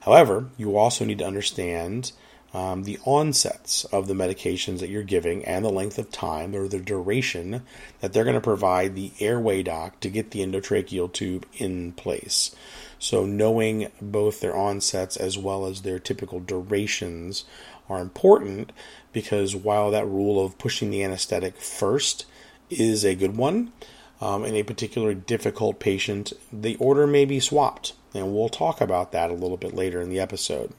However, 0.00 0.48
you 0.56 0.76
also 0.76 1.04
need 1.04 1.18
to 1.18 1.26
understand 1.26 2.12
um, 2.54 2.84
the 2.84 2.98
onsets 3.04 3.84
of 3.86 4.06
the 4.06 4.14
medications 4.14 4.80
that 4.80 4.88
you're 4.88 5.02
giving 5.02 5.44
and 5.44 5.64
the 5.64 5.70
length 5.70 5.98
of 5.98 6.10
time 6.10 6.54
or 6.54 6.66
the 6.66 6.78
duration 6.78 7.62
that 8.00 8.12
they're 8.12 8.24
going 8.24 8.34
to 8.34 8.40
provide 8.40 8.94
the 8.94 9.12
airway 9.20 9.62
doc 9.62 10.00
to 10.00 10.08
get 10.08 10.30
the 10.30 10.40
endotracheal 10.40 11.12
tube 11.12 11.46
in 11.58 11.92
place. 11.92 12.54
So, 12.98 13.26
knowing 13.26 13.92
both 14.00 14.40
their 14.40 14.56
onsets 14.56 15.16
as 15.16 15.38
well 15.38 15.66
as 15.66 15.82
their 15.82 15.98
typical 15.98 16.40
durations 16.40 17.44
are 17.88 18.00
important 18.00 18.72
because 19.12 19.56
while 19.56 19.90
that 19.90 20.06
rule 20.06 20.44
of 20.44 20.58
pushing 20.58 20.90
the 20.90 21.02
anesthetic 21.02 21.56
first 21.56 22.26
is 22.70 23.04
a 23.04 23.14
good 23.14 23.36
one, 23.36 23.72
um, 24.20 24.44
in 24.44 24.54
a 24.54 24.62
particularly 24.62 25.14
difficult 25.14 25.78
patient, 25.78 26.32
the 26.52 26.76
order 26.76 27.06
may 27.06 27.24
be 27.24 27.40
swapped. 27.40 27.94
And 28.14 28.34
we'll 28.34 28.48
talk 28.48 28.80
about 28.80 29.12
that 29.12 29.30
a 29.30 29.34
little 29.34 29.56
bit 29.56 29.74
later 29.74 30.00
in 30.00 30.08
the 30.08 30.20
episode. 30.20 30.72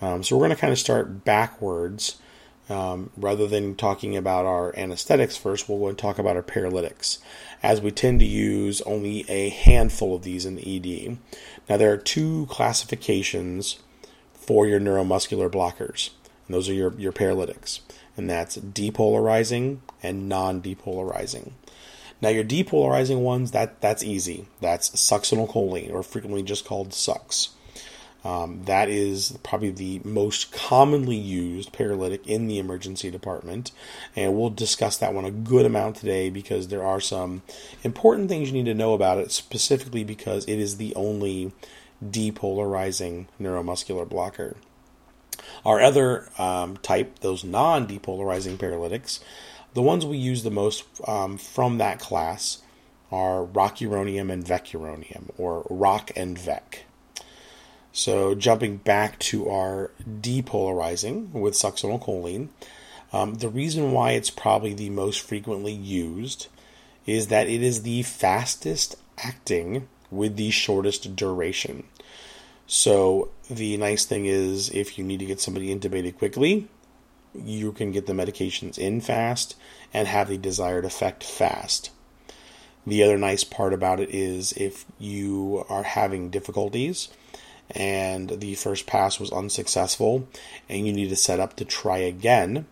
Um, 0.00 0.22
so 0.22 0.36
we're 0.36 0.46
going 0.46 0.56
to 0.56 0.60
kind 0.60 0.72
of 0.72 0.78
start 0.78 1.24
backwards. 1.24 2.18
Um, 2.70 3.10
rather 3.16 3.46
than 3.48 3.74
talking 3.74 4.16
about 4.16 4.46
our 4.46 4.76
anesthetics 4.78 5.36
first, 5.36 5.68
we'll 5.68 5.80
go 5.80 5.88
and 5.88 5.98
talk 5.98 6.18
about 6.18 6.36
our 6.36 6.42
paralytics, 6.42 7.18
as 7.62 7.80
we 7.80 7.90
tend 7.90 8.20
to 8.20 8.26
use 8.26 8.80
only 8.82 9.28
a 9.28 9.48
handful 9.48 10.14
of 10.14 10.22
these 10.22 10.46
in 10.46 10.54
the 10.54 10.76
ED. 10.76 11.18
Now, 11.68 11.76
there 11.76 11.92
are 11.92 11.98
two 11.98 12.46
classifications 12.48 13.80
for 14.32 14.66
your 14.66 14.80
neuromuscular 14.80 15.50
blockers, 15.50 16.10
and 16.46 16.54
those 16.54 16.68
are 16.68 16.74
your, 16.74 16.92
your 16.94 17.12
paralytics, 17.12 17.80
and 18.16 18.28
that's 18.28 18.56
depolarizing 18.56 19.78
and 20.02 20.28
non 20.28 20.60
depolarizing. 20.60 21.52
Now, 22.20 22.28
your 22.28 22.44
depolarizing 22.44 23.20
ones, 23.20 23.50
that, 23.50 23.80
that's 23.80 24.04
easy. 24.04 24.46
That's 24.60 24.90
succinylcholine, 24.90 25.92
or 25.92 26.04
frequently 26.04 26.44
just 26.44 26.64
called 26.64 26.94
SUX. 26.94 27.50
Um, 28.24 28.62
that 28.66 28.88
is 28.88 29.36
probably 29.42 29.70
the 29.70 30.00
most 30.04 30.52
commonly 30.52 31.16
used 31.16 31.72
paralytic 31.72 32.24
in 32.26 32.46
the 32.46 32.58
emergency 32.58 33.10
department. 33.10 33.72
And 34.14 34.36
we'll 34.36 34.50
discuss 34.50 34.96
that 34.98 35.12
one 35.12 35.24
a 35.24 35.30
good 35.30 35.66
amount 35.66 35.96
today 35.96 36.30
because 36.30 36.68
there 36.68 36.84
are 36.84 37.00
some 37.00 37.42
important 37.82 38.28
things 38.28 38.48
you 38.48 38.54
need 38.54 38.70
to 38.70 38.74
know 38.74 38.94
about 38.94 39.18
it, 39.18 39.32
specifically 39.32 40.04
because 40.04 40.44
it 40.44 40.60
is 40.60 40.76
the 40.76 40.94
only 40.94 41.52
depolarizing 42.04 43.26
neuromuscular 43.40 44.08
blocker. 44.08 44.56
Our 45.64 45.80
other 45.80 46.28
um, 46.38 46.76
type, 46.78 47.20
those 47.20 47.44
non 47.44 47.86
depolarizing 47.86 48.58
paralytics, 48.58 49.20
the 49.74 49.82
ones 49.82 50.04
we 50.04 50.18
use 50.18 50.42
the 50.42 50.50
most 50.50 50.84
um, 51.06 51.38
from 51.38 51.78
that 51.78 51.98
class 51.98 52.62
are 53.10 53.44
rocuronium 53.44 54.32
and 54.32 54.44
vecuronium, 54.44 55.30
or 55.36 55.66
rock 55.68 56.10
and 56.16 56.38
vec. 56.38 56.84
So, 57.92 58.34
jumping 58.34 58.78
back 58.78 59.18
to 59.20 59.50
our 59.50 59.90
depolarizing 60.08 61.30
with 61.32 61.54
succinylcholine, 61.54 62.48
um, 63.12 63.34
the 63.34 63.50
reason 63.50 63.92
why 63.92 64.12
it's 64.12 64.30
probably 64.30 64.72
the 64.72 64.88
most 64.88 65.20
frequently 65.20 65.72
used 65.72 66.48
is 67.04 67.26
that 67.26 67.48
it 67.48 67.62
is 67.62 67.82
the 67.82 68.02
fastest 68.02 68.96
acting 69.18 69.88
with 70.10 70.36
the 70.36 70.50
shortest 70.50 71.14
duration. 71.14 71.84
So, 72.66 73.30
the 73.50 73.76
nice 73.76 74.04
thing 74.04 74.26
is 74.26 74.70
if 74.70 74.96
you 74.96 75.04
need 75.04 75.18
to 75.18 75.26
get 75.26 75.40
somebody 75.40 75.74
intubated 75.74 76.16
quickly, 76.16 76.68
you 77.34 77.72
can 77.72 77.92
get 77.92 78.06
the 78.06 78.12
medications 78.12 78.78
in 78.78 79.00
fast 79.00 79.56
and 79.92 80.08
have 80.08 80.28
the 80.28 80.38
desired 80.38 80.84
effect 80.84 81.24
fast. 81.24 81.90
The 82.86 83.02
other 83.02 83.18
nice 83.18 83.44
part 83.44 83.72
about 83.72 84.00
it 84.00 84.10
is 84.10 84.52
if 84.52 84.84
you 84.98 85.64
are 85.68 85.82
having 85.82 86.30
difficulties, 86.30 87.08
and 87.70 88.40
the 88.40 88.54
first 88.54 88.86
pass 88.86 89.18
was 89.18 89.32
unsuccessful 89.32 90.28
and 90.68 90.86
you 90.86 90.92
need 90.92 91.08
to 91.08 91.16
set 91.16 91.40
up 91.40 91.56
to 91.56 91.64
try 91.64 91.98
again, 91.98 92.66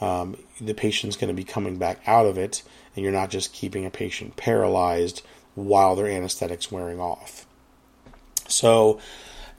um, 0.00 0.36
the 0.60 0.74
patient's 0.74 1.16
going 1.16 1.28
to 1.28 1.34
be 1.34 1.44
coming 1.44 1.76
back 1.76 2.00
out 2.06 2.26
of 2.26 2.38
it, 2.38 2.62
and 2.94 3.02
you're 3.02 3.12
not 3.12 3.30
just 3.30 3.52
keeping 3.52 3.84
a 3.84 3.90
patient 3.90 4.36
paralyzed 4.36 5.22
while 5.54 5.96
their 5.96 6.06
anesthetic's 6.06 6.70
wearing 6.70 7.00
off. 7.00 7.47
So, 8.48 9.00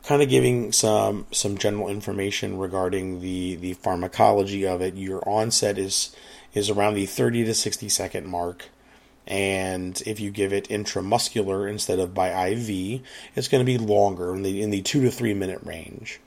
kind 0.04 0.22
of 0.22 0.30
giving 0.30 0.72
some 0.72 1.28
some 1.32 1.58
general 1.58 1.90
information 1.90 2.58
regarding 2.58 3.22
the 3.22 3.56
the 3.56 3.74
pharmacology 3.76 4.66
of 4.68 4.82
it. 4.82 4.96
Your 4.96 5.28
onset 5.28 5.78
is 5.78 6.16
is 6.54 6.70
around 6.70 6.96
the 6.96 7.06
30 7.06 7.46
to 7.46 7.54
60 7.54 7.88
second 7.90 8.28
mark 8.28 8.66
and 9.30 10.02
if 10.08 10.20
you 10.20 10.32
give 10.32 10.52
it 10.52 10.68
intramuscular 10.70 11.70
instead 11.70 12.00
of 12.00 12.16
by 12.16 12.48
IV, 12.48 13.02
it's 13.36 13.48
going 13.48 13.64
to 13.64 13.66
be 13.66 13.78
longer 13.78 14.34
in 14.34 14.42
the 14.42 14.62
in 14.62 14.72
the 14.72 14.82
two 14.82 15.02
to 15.04 15.12
three 15.12 15.36
minute 15.36 15.62
range. 15.64 16.20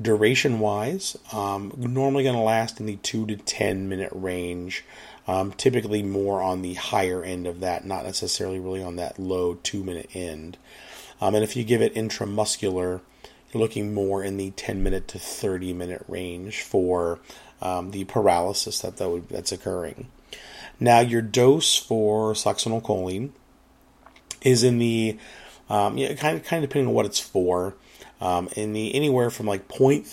Duration 0.00 0.60
wise, 0.60 1.16
um, 1.32 1.72
normally 1.76 2.22
going 2.22 2.36
to 2.36 2.42
last 2.42 2.78
in 2.78 2.86
the 2.86 2.96
two 2.96 3.26
to 3.26 3.36
ten 3.36 3.88
minute 3.88 4.12
range. 4.14 4.84
Um, 5.26 5.52
typically 5.52 6.04
more 6.04 6.40
on 6.40 6.62
the 6.62 6.74
higher 6.74 7.24
end 7.24 7.48
of 7.48 7.58
that, 7.58 7.84
not 7.84 8.04
necessarily 8.04 8.60
really 8.60 8.84
on 8.84 8.94
that 8.94 9.18
low 9.18 9.54
two 9.54 9.82
minute 9.82 10.10
end. 10.14 10.56
Um, 11.20 11.34
and 11.34 11.44
if 11.44 11.56
you 11.56 11.64
give 11.64 11.82
it 11.82 11.94
intramuscular, 11.94 13.00
you're 13.52 13.62
looking 13.62 13.94
more 13.94 14.22
in 14.22 14.36
the 14.36 14.50
10 14.52 14.82
minute 14.82 15.08
to 15.08 15.18
30 15.18 15.72
minute 15.72 16.04
range 16.08 16.62
for 16.62 17.20
um, 17.62 17.90
the 17.90 18.04
paralysis 18.04 18.80
that, 18.80 18.96
that 18.98 19.08
would, 19.08 19.28
that's 19.28 19.52
occurring. 19.52 20.08
Now, 20.78 21.00
your 21.00 21.22
dose 21.22 21.76
for 21.76 22.34
succinylcholine 22.34 23.30
is 24.42 24.62
in 24.62 24.78
the 24.78 25.18
um, 25.68 25.96
kind 25.96 26.36
of 26.36 26.44
kind 26.44 26.62
of 26.62 26.68
depending 26.68 26.88
on 26.88 26.94
what 26.94 27.06
it's 27.06 27.18
for. 27.18 27.74
Um, 28.18 28.48
in 28.56 28.72
the 28.72 28.94
anywhere 28.94 29.28
from 29.28 29.44
like 29.44 29.68
0.3 29.68 30.06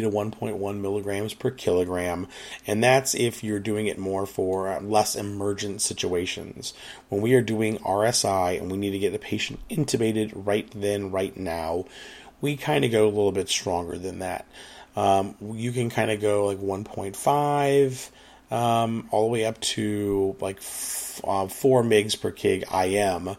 to 0.00 0.10
1.1 0.10 0.80
milligrams 0.80 1.32
per 1.32 1.52
kilogram, 1.52 2.26
and 2.66 2.82
that's 2.82 3.14
if 3.14 3.44
you're 3.44 3.60
doing 3.60 3.86
it 3.86 3.98
more 3.98 4.26
for 4.26 4.68
uh, 4.68 4.80
less 4.80 5.14
emergent 5.14 5.80
situations. 5.80 6.74
When 7.08 7.20
we 7.20 7.34
are 7.34 7.42
doing 7.42 7.78
RSI 7.78 8.60
and 8.60 8.70
we 8.70 8.76
need 8.76 8.90
to 8.90 8.98
get 8.98 9.12
the 9.12 9.20
patient 9.20 9.60
intubated 9.70 10.32
right 10.34 10.68
then, 10.74 11.12
right 11.12 11.36
now, 11.36 11.84
we 12.40 12.56
kind 12.56 12.84
of 12.84 12.90
go 12.90 13.04
a 13.04 13.08
little 13.08 13.30
bit 13.30 13.48
stronger 13.48 13.96
than 13.96 14.18
that. 14.18 14.44
Um, 14.96 15.36
you 15.54 15.72
can 15.72 15.90
kind 15.90 16.10
of 16.10 16.20
go 16.20 16.46
like 16.46 16.58
1.5 16.58 18.10
um, 18.50 19.08
all 19.10 19.26
the 19.26 19.32
way 19.32 19.44
up 19.44 19.60
to 19.60 20.36
like 20.40 20.58
f- 20.58 21.20
uh, 21.24 21.48
four 21.48 21.82
migs 21.82 22.20
per 22.20 22.32
kg 22.32 22.64
IM, 22.86 23.36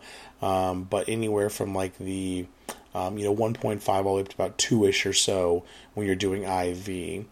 um, 0.48 0.84
but 0.84 1.10
anywhere 1.10 1.50
from 1.50 1.74
like 1.74 1.98
the 1.98 2.46
um, 2.98 3.18
you 3.18 3.26
know 3.26 3.36
1.5 3.36 3.88
all 3.88 4.04
the 4.04 4.10
way 4.10 4.22
up 4.22 4.30
to 4.30 4.36
about 4.36 4.58
two 4.58 4.86
ish 4.86 5.06
or 5.06 5.14
so 5.14 5.64
when 5.94 6.06
you're 6.08 6.16
doing 6.16 6.44
IV. 6.44 7.26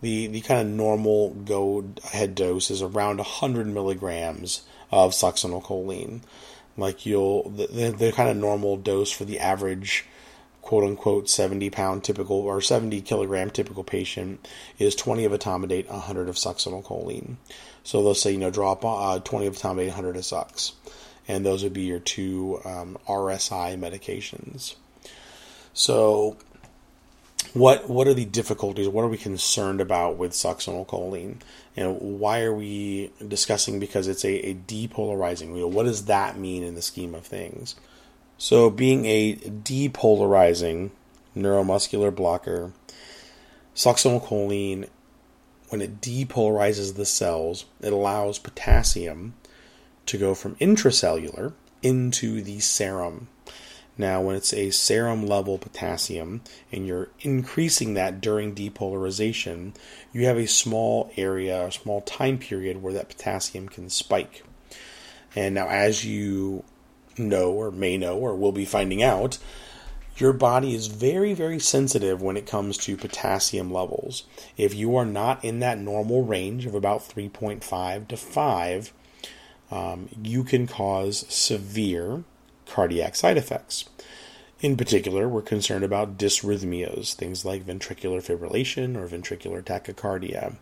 The 0.00 0.26
the 0.26 0.40
kind 0.40 0.60
of 0.60 0.66
normal 0.66 1.30
go 1.30 1.84
ahead 2.04 2.34
dose 2.34 2.70
is 2.70 2.82
around 2.82 3.18
100 3.18 3.68
milligrams 3.68 4.62
of 4.90 5.12
succinylcholine. 5.12 6.22
Like 6.76 7.06
you'll 7.06 7.48
the, 7.50 7.94
the, 7.96 8.12
kind 8.12 8.28
of 8.28 8.36
normal 8.36 8.76
dose 8.76 9.12
for 9.12 9.24
the 9.24 9.38
average 9.38 10.06
quote 10.60 10.84
unquote 10.84 11.28
70 11.28 11.70
pound 11.70 12.02
typical 12.02 12.36
or 12.36 12.60
70 12.60 13.00
kilogram 13.02 13.50
typical 13.50 13.84
patient 13.84 14.48
is 14.78 14.96
20 14.96 15.24
of 15.24 15.32
etomidate, 15.32 15.88
100 15.88 16.28
of 16.28 16.36
succinylcholine. 16.36 17.36
So 17.84 18.02
they'll 18.02 18.14
say, 18.14 18.32
you 18.32 18.38
know, 18.38 18.50
drop 18.50 18.84
uh, 18.84 19.18
20 19.18 19.46
of 19.46 19.56
etomidate, 19.56 19.88
100 19.88 20.16
of 20.16 20.24
sux. 20.24 20.72
And 21.28 21.46
those 21.46 21.62
would 21.62 21.72
be 21.72 21.82
your 21.82 22.00
two 22.00 22.60
um, 22.64 22.98
RSI 23.06 23.78
medications. 23.78 24.74
So, 25.72 26.36
what 27.54 27.88
what 27.88 28.06
are 28.06 28.14
the 28.14 28.24
difficulties? 28.24 28.88
What 28.88 29.02
are 29.02 29.08
we 29.08 29.18
concerned 29.18 29.80
about 29.80 30.16
with 30.16 30.32
succinylcholine? 30.32 31.40
You 31.76 31.82
know, 31.82 31.94
why 31.94 32.42
are 32.42 32.54
we 32.54 33.10
discussing 33.26 33.80
because 33.80 34.08
it's 34.08 34.24
a, 34.24 34.50
a 34.50 34.54
depolarizing? 34.54 35.48
Know, 35.48 35.66
what 35.66 35.84
does 35.84 36.06
that 36.06 36.38
mean 36.38 36.62
in 36.62 36.74
the 36.74 36.82
scheme 36.82 37.14
of 37.14 37.26
things? 37.26 37.74
So, 38.38 38.70
being 38.70 39.06
a 39.06 39.36
depolarizing 39.36 40.90
neuromuscular 41.36 42.14
blocker, 42.14 42.72
succinylcholine, 43.74 44.88
when 45.68 45.80
it 45.80 46.00
depolarizes 46.00 46.96
the 46.96 47.06
cells, 47.06 47.64
it 47.80 47.92
allows 47.92 48.38
potassium 48.38 49.34
to 50.06 50.18
go 50.18 50.34
from 50.34 50.56
intracellular 50.56 51.52
into 51.82 52.42
the 52.42 52.60
serum. 52.60 53.28
Now, 53.98 54.22
when 54.22 54.36
it's 54.36 54.54
a 54.54 54.70
serum 54.70 55.26
level 55.26 55.58
potassium 55.58 56.40
and 56.70 56.86
you're 56.86 57.08
increasing 57.20 57.94
that 57.94 58.20
during 58.20 58.54
depolarization, 58.54 59.74
you 60.12 60.26
have 60.26 60.38
a 60.38 60.46
small 60.46 61.10
area, 61.16 61.66
a 61.66 61.72
small 61.72 62.00
time 62.00 62.38
period 62.38 62.82
where 62.82 62.94
that 62.94 63.08
potassium 63.10 63.68
can 63.68 63.90
spike. 63.90 64.44
And 65.36 65.54
now, 65.54 65.68
as 65.68 66.04
you 66.04 66.64
know 67.18 67.52
or 67.52 67.70
may 67.70 67.98
know 67.98 68.16
or 68.16 68.34
will 68.34 68.52
be 68.52 68.64
finding 68.64 69.02
out, 69.02 69.38
Your 70.16 70.32
body 70.34 70.74
is 70.74 70.88
very, 70.88 71.32
very 71.32 71.58
sensitive 71.58 72.20
when 72.20 72.36
it 72.36 72.46
comes 72.46 72.76
to 72.78 72.96
potassium 72.96 73.72
levels. 73.72 74.24
If 74.56 74.74
you 74.74 74.94
are 74.96 75.06
not 75.06 75.44
in 75.44 75.60
that 75.60 75.78
normal 75.78 76.22
range 76.22 76.66
of 76.66 76.74
about 76.74 77.00
3.5 77.00 78.08
to 78.08 78.16
5, 78.16 78.92
um, 79.70 80.08
you 80.22 80.44
can 80.44 80.66
cause 80.66 81.24
severe 81.28 82.24
cardiac 82.66 83.14
side 83.16 83.36
effects. 83.36 83.88
In 84.60 84.76
particular, 84.76 85.28
we're 85.28 85.42
concerned 85.42 85.84
about 85.84 86.18
dysrhythmias, 86.18 87.14
things 87.14 87.44
like 87.44 87.66
ventricular 87.66 88.22
fibrillation 88.22 88.96
or 88.96 89.08
ventricular 89.08 89.62
tachycardia. 89.62 90.56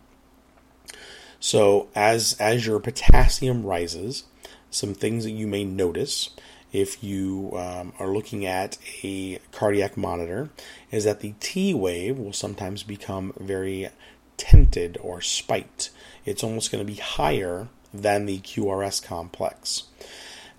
So, 1.39 1.89
as 1.95 2.35
as 2.39 2.65
your 2.65 2.79
potassium 2.79 3.63
rises, 3.63 4.23
some 4.71 4.93
things 4.93 5.23
that 5.23 5.31
you 5.31 5.47
may 5.47 5.63
notice 5.63 6.31
if 6.71 7.03
you 7.03 7.51
um, 7.55 7.93
are 7.99 8.07
looking 8.07 8.45
at 8.45 8.77
a 9.03 9.39
cardiac 9.51 9.97
monitor 9.97 10.49
is 10.89 11.03
that 11.03 11.19
the 11.19 11.33
T 11.39 11.73
wave 11.73 12.17
will 12.17 12.33
sometimes 12.33 12.83
become 12.83 13.33
very 13.39 13.89
tented 14.37 14.97
or 15.01 15.21
spiked. 15.21 15.89
It's 16.25 16.43
almost 16.43 16.71
going 16.71 16.85
to 16.85 16.91
be 16.91 16.99
higher 16.99 17.67
than 17.93 18.25
the 18.25 18.39
QRS 18.39 19.03
complex. 19.03 19.83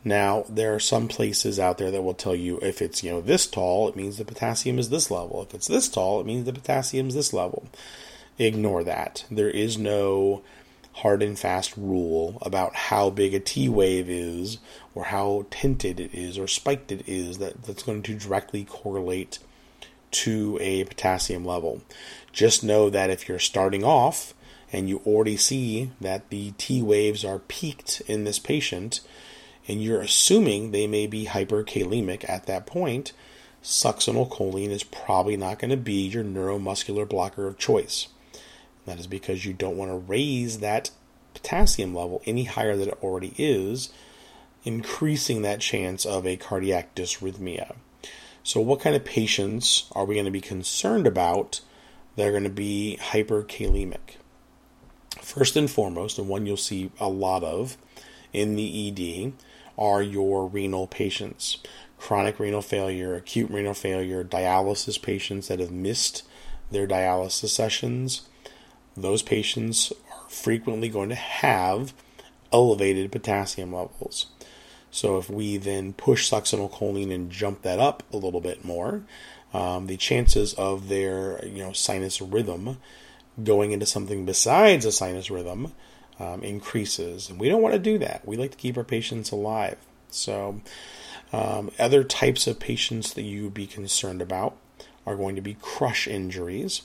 Now, 0.05 0.45
there 0.49 0.75
are 0.75 0.81
some 0.81 1.07
places 1.07 1.61
out 1.61 1.79
there 1.79 1.91
that 1.91 2.03
will 2.03 2.15
tell 2.15 2.35
you 2.35 2.59
if 2.61 2.83
it's, 2.83 3.05
you 3.05 3.11
know, 3.11 3.21
this 3.21 3.47
tall, 3.47 3.89
it 3.89 3.97
means 3.97 4.19
the 4.19 4.25
potassium 4.25 4.79
is 4.79 4.91
this 4.91 5.11
level. 5.11 5.43
If 5.43 5.55
it's 5.55 5.69
this 5.69 5.89
tall, 5.89 6.21
it 6.21 6.27
means 6.27 6.45
the 6.45 6.53
potassium 6.53 7.09
is 7.09 7.15
this 7.15 7.33
level. 7.33 7.69
Ignore 8.39 8.83
that. 8.85 9.25
There 9.31 9.51
is 9.51 9.79
no 9.79 10.43
hard 10.95 11.23
and 11.23 11.39
fast 11.39 11.77
rule 11.77 12.39
about 12.43 12.75
how 12.75 13.11
big 13.11 13.33
a 13.33 13.41
T 13.41 13.69
wave 13.69 14.11
is 14.11 14.59
or 14.95 15.05
how 15.05 15.47
tinted 15.51 16.01
it 16.01 16.13
is 16.13 16.37
or 16.37 16.47
spiked 16.47 16.93
it 16.93 17.09
is 17.09 17.39
that, 17.39 17.63
that's 17.63 17.83
going 17.83 18.03
to 18.03 18.15
directly 18.15 18.65
correlate 18.65 19.39
to 20.11 20.59
a 20.61 20.85
potassium 20.85 21.45
level. 21.45 21.81
Just 22.33 22.65
know 22.65 22.91
that 22.91 23.09
if 23.09 23.29
you're 23.29 23.39
starting 23.39 23.85
off 23.85 24.35
and 24.73 24.89
you 24.89 25.01
already 25.07 25.37
see 25.37 25.91
that 26.01 26.29
the 26.31 26.53
T 26.59 26.83
waves 26.83 27.25
are 27.25 27.39
peaked 27.39 28.03
in 28.07 28.25
this 28.25 28.39
patient 28.39 29.01
and 29.69 29.83
you're 29.83 30.01
assuming 30.01 30.71
they 30.71 30.87
may 30.87 31.07
be 31.07 31.27
hyperkalemic 31.27 32.29
at 32.29 32.47
that 32.47 32.67
point, 32.67 33.13
succinylcholine 33.63 34.71
is 34.71 34.83
probably 34.83 35.37
not 35.37 35.59
going 35.59 35.71
to 35.71 35.77
be 35.77 36.07
your 36.07 36.25
neuromuscular 36.25 37.09
blocker 37.09 37.47
of 37.47 37.59
choice. 37.59 38.09
That 38.87 38.99
is 38.99 39.07
because 39.07 39.45
you 39.45 39.53
don't 39.53 39.77
want 39.77 39.91
to 39.91 39.97
raise 39.97 40.59
that 40.59 40.91
potassium 41.35 41.95
level 41.95 42.23
any 42.27 42.45
higher 42.45 42.77
than 42.77 42.89
it 42.89 42.99
already 43.03 43.35
is, 43.39 43.91
increasing 44.65 45.43
that 45.43 45.61
chance 45.61 46.05
of 46.05 46.27
a 46.27 46.37
cardiac 46.37 46.95
dysrhythmia. 46.95 47.75
So, 48.43 48.61
what 48.61 48.81
kind 48.81 48.97
of 48.97 49.05
patients 49.05 49.85
are 49.93 50.05
we 50.05 50.17
going 50.17 50.25
to 50.25 50.31
be 50.33 50.41
concerned 50.41 51.07
about 51.07 51.61
that 52.17 52.27
are 52.27 52.33
going 52.33 52.43
to 52.43 52.51
be 52.51 52.99
hyperkalemic? 53.01 54.17
First 55.21 55.57
and 55.57 55.71
foremost, 55.71 56.19
and 56.19 56.29
one 56.29 56.47
you'll 56.47 56.57
see 56.57 56.91
a 56.99 57.09
lot 57.09 57.45
of 57.45 57.77
in 58.33 58.57
the 58.57 58.89
ED, 58.89 59.33
are 59.79 60.03
your 60.03 60.47
renal 60.47 60.87
patients. 60.87 61.59
Chronic 61.99 62.39
renal 62.39 62.63
failure, 62.63 63.15
acute 63.15 63.51
renal 63.51 63.75
failure, 63.75 64.25
dialysis 64.25 65.01
patients 65.01 65.49
that 65.49 65.61
have 65.61 65.71
missed 65.71 66.25
their 66.71 66.87
dialysis 66.87 67.51
sessions, 67.51 68.23
those 68.97 69.23
patients 69.23 69.93
are 70.13 70.29
frequently 70.29 70.89
going 70.89 71.09
to 71.09 71.15
have 71.15 71.95
elevated 72.53 73.13
potassium 73.13 73.73
levels. 73.75 74.27
So 74.91 75.17
if 75.17 75.31
we 75.31 75.57
then 75.57 75.95
push 75.95 76.31
succinylcholine 76.31 77.13
and 77.13 77.31
jump 77.31 77.63
that 77.63 77.79
up 77.79 78.03
a 78.13 78.17
little 78.17 78.41
bit 78.41 78.65
more, 78.65 79.03
um, 79.55 79.87
the 79.87 79.97
chances 79.97 80.55
of 80.55 80.89
their 80.89 81.45
you 81.45 81.63
know 81.63 81.73
sinus 81.73 82.21
rhythm 82.21 82.79
going 83.43 83.73
into 83.73 83.87
something 83.87 84.27
besides 84.27 84.85
a 84.85 84.93
sinus 84.93 85.31
rhythm 85.31 85.73
um, 86.19 86.43
increases, 86.43 87.29
and 87.29 87.41
we 87.41 87.49
don't 87.49 87.63
want 87.63 87.75
to 87.75 87.79
do 87.79 87.99
that. 87.99 88.27
We 88.27 88.37
like 88.37 88.53
to 88.53 88.57
keep 88.57 88.77
our 88.77 88.85
patients 88.85 89.31
alive. 89.31 89.79
So 90.11 90.61
um, 91.33 91.71
other 91.79 92.05
types 92.05 92.47
of 92.47 92.61
patients 92.61 93.15
that 93.15 93.23
you 93.23 93.45
would 93.45 93.55
be 93.55 93.67
concerned 93.67 94.23
about 94.23 94.57
are 95.07 95.17
going 95.17 95.37
to 95.37 95.43
be 95.43 95.57
crush 95.61 96.07
injuries. 96.07 96.83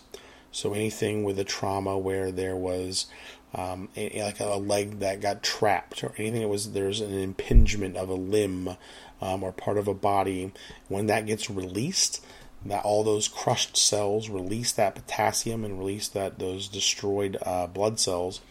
So 0.51 0.73
anything 0.73 1.23
with 1.23 1.37
a 1.37 1.43
trauma 1.43 1.97
where 1.97 2.31
there 2.31 2.55
was 2.55 3.07
um, 3.53 3.89
like 3.95 4.39
a 4.39 4.55
leg 4.55 4.99
that 4.99 5.21
got 5.21 5.43
trapped, 5.43 6.03
or 6.03 6.13
anything 6.17 6.41
that 6.41 6.47
was 6.47 6.71
there's 6.71 7.01
an 7.01 7.13
impingement 7.13 7.95
of 7.95 8.09
a 8.09 8.15
limb 8.15 8.75
um, 9.21 9.43
or 9.43 9.51
part 9.51 9.77
of 9.77 9.87
a 9.87 9.93
body, 9.93 10.51
when 10.87 11.07
that 11.07 11.25
gets 11.25 11.49
released, 11.49 12.25
that 12.65 12.83
all 12.83 13.03
those 13.03 13.27
crushed 13.27 13.77
cells 13.77 14.29
release 14.29 14.71
that 14.71 14.95
potassium 14.95 15.63
and 15.63 15.77
release 15.77 16.07
that 16.07 16.39
those 16.39 16.67
destroyed 16.67 17.37
uh, 17.43 17.67
blood 17.67 17.99
cells, 17.99 18.41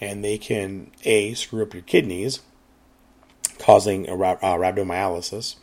and 0.00 0.24
they 0.24 0.38
can 0.38 0.90
a 1.04 1.34
screw 1.34 1.62
up 1.62 1.74
your 1.74 1.82
kidneys, 1.82 2.40
causing 3.58 4.08
uh, 4.08 4.12
rhabdomyolysis 4.12 5.56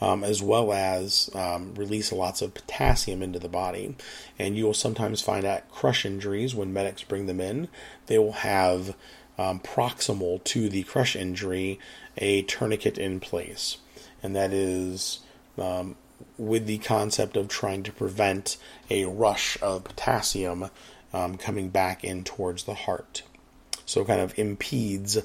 um, 0.00 0.22
as 0.22 0.42
well 0.42 0.72
as 0.72 1.30
um, 1.34 1.74
release 1.74 2.12
lots 2.12 2.40
of 2.42 2.54
potassium 2.54 3.22
into 3.22 3.38
the 3.38 3.48
body. 3.48 3.96
And 4.38 4.56
you 4.56 4.64
will 4.64 4.74
sometimes 4.74 5.20
find 5.20 5.44
at 5.44 5.70
crush 5.70 6.04
injuries 6.04 6.54
when 6.54 6.72
medics 6.72 7.02
bring 7.02 7.26
them 7.26 7.40
in, 7.40 7.68
they 8.06 8.18
will 8.18 8.32
have 8.32 8.94
um, 9.38 9.60
proximal 9.60 10.42
to 10.44 10.68
the 10.68 10.82
crush 10.84 11.16
injury 11.16 11.78
a 12.16 12.42
tourniquet 12.42 12.98
in 12.98 13.20
place. 13.20 13.78
And 14.22 14.34
that 14.34 14.52
is 14.52 15.20
um, 15.56 15.96
with 16.36 16.66
the 16.66 16.78
concept 16.78 17.36
of 17.36 17.48
trying 17.48 17.82
to 17.84 17.92
prevent 17.92 18.56
a 18.90 19.04
rush 19.04 19.60
of 19.62 19.84
potassium 19.84 20.70
um, 21.12 21.36
coming 21.36 21.70
back 21.70 22.04
in 22.04 22.24
towards 22.24 22.64
the 22.64 22.74
heart. 22.74 23.22
So, 23.88 24.04
kind 24.04 24.20
of 24.20 24.38
impedes 24.38 25.18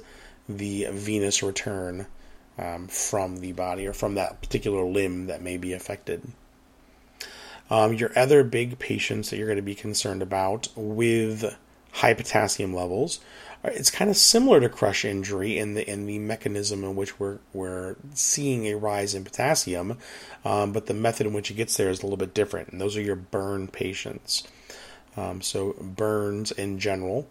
the 0.47 0.88
venous 0.89 1.43
return 1.43 2.08
um, 2.58 2.88
from 2.88 3.38
the 3.38 3.52
body 3.52 3.86
or 3.88 3.93
from 3.93 4.15
that 4.15 4.41
particular 4.41 4.84
limb 4.86 5.28
that 5.28 5.41
may 5.41 5.58
be 5.58 5.73
affected. 5.73 6.26
Um, 7.69 7.93
your 7.93 8.17
other 8.17 8.43
big 8.43 8.80
patients 8.80 9.30
that 9.30 9.38
you're 9.38 9.47
going 9.47 9.58
to 9.58 9.62
be 9.62 9.76
concerned 9.76 10.21
about 10.21 10.69
with 10.76 11.58
high 11.91 12.13
potassium 12.13 12.73
levels, 12.73 13.19
uh, 13.65 13.69
it's 13.73 13.91
kind 13.91 14.10
of 14.10 14.15
similar 14.17 14.60
to 14.60 14.69
crush 14.69 15.04
injury 15.04 15.58
in 15.58 15.73
the 15.73 15.89
in 15.89 16.06
the 16.06 16.19
mechanism 16.19 16.84
in 16.84 16.95
which 16.95 17.19
we're 17.19 17.39
we're 17.52 17.95
seeing 18.13 18.67
a 18.67 18.76
rise 18.76 19.13
in 19.13 19.23
potassium, 19.26 19.97
um, 20.45 20.71
but 20.71 20.86
the 20.86 20.93
method 20.93 21.28
in 21.28 21.34
which 21.34 21.52
it 21.52 21.56
gets 21.56 21.76
there 21.78 21.89
is 21.89 21.99
a 21.99 22.06
little 22.06 22.17
bit 22.17 22.34
different. 22.34 22.69
And 22.69 22.80
those 22.80 22.95
are 22.95 23.02
your 23.02 23.15
burn 23.15 23.67
patients. 23.67 24.47
Um, 25.15 25.41
so 25.41 25.73
burns 25.80 26.52
in 26.52 26.80
general 26.80 27.28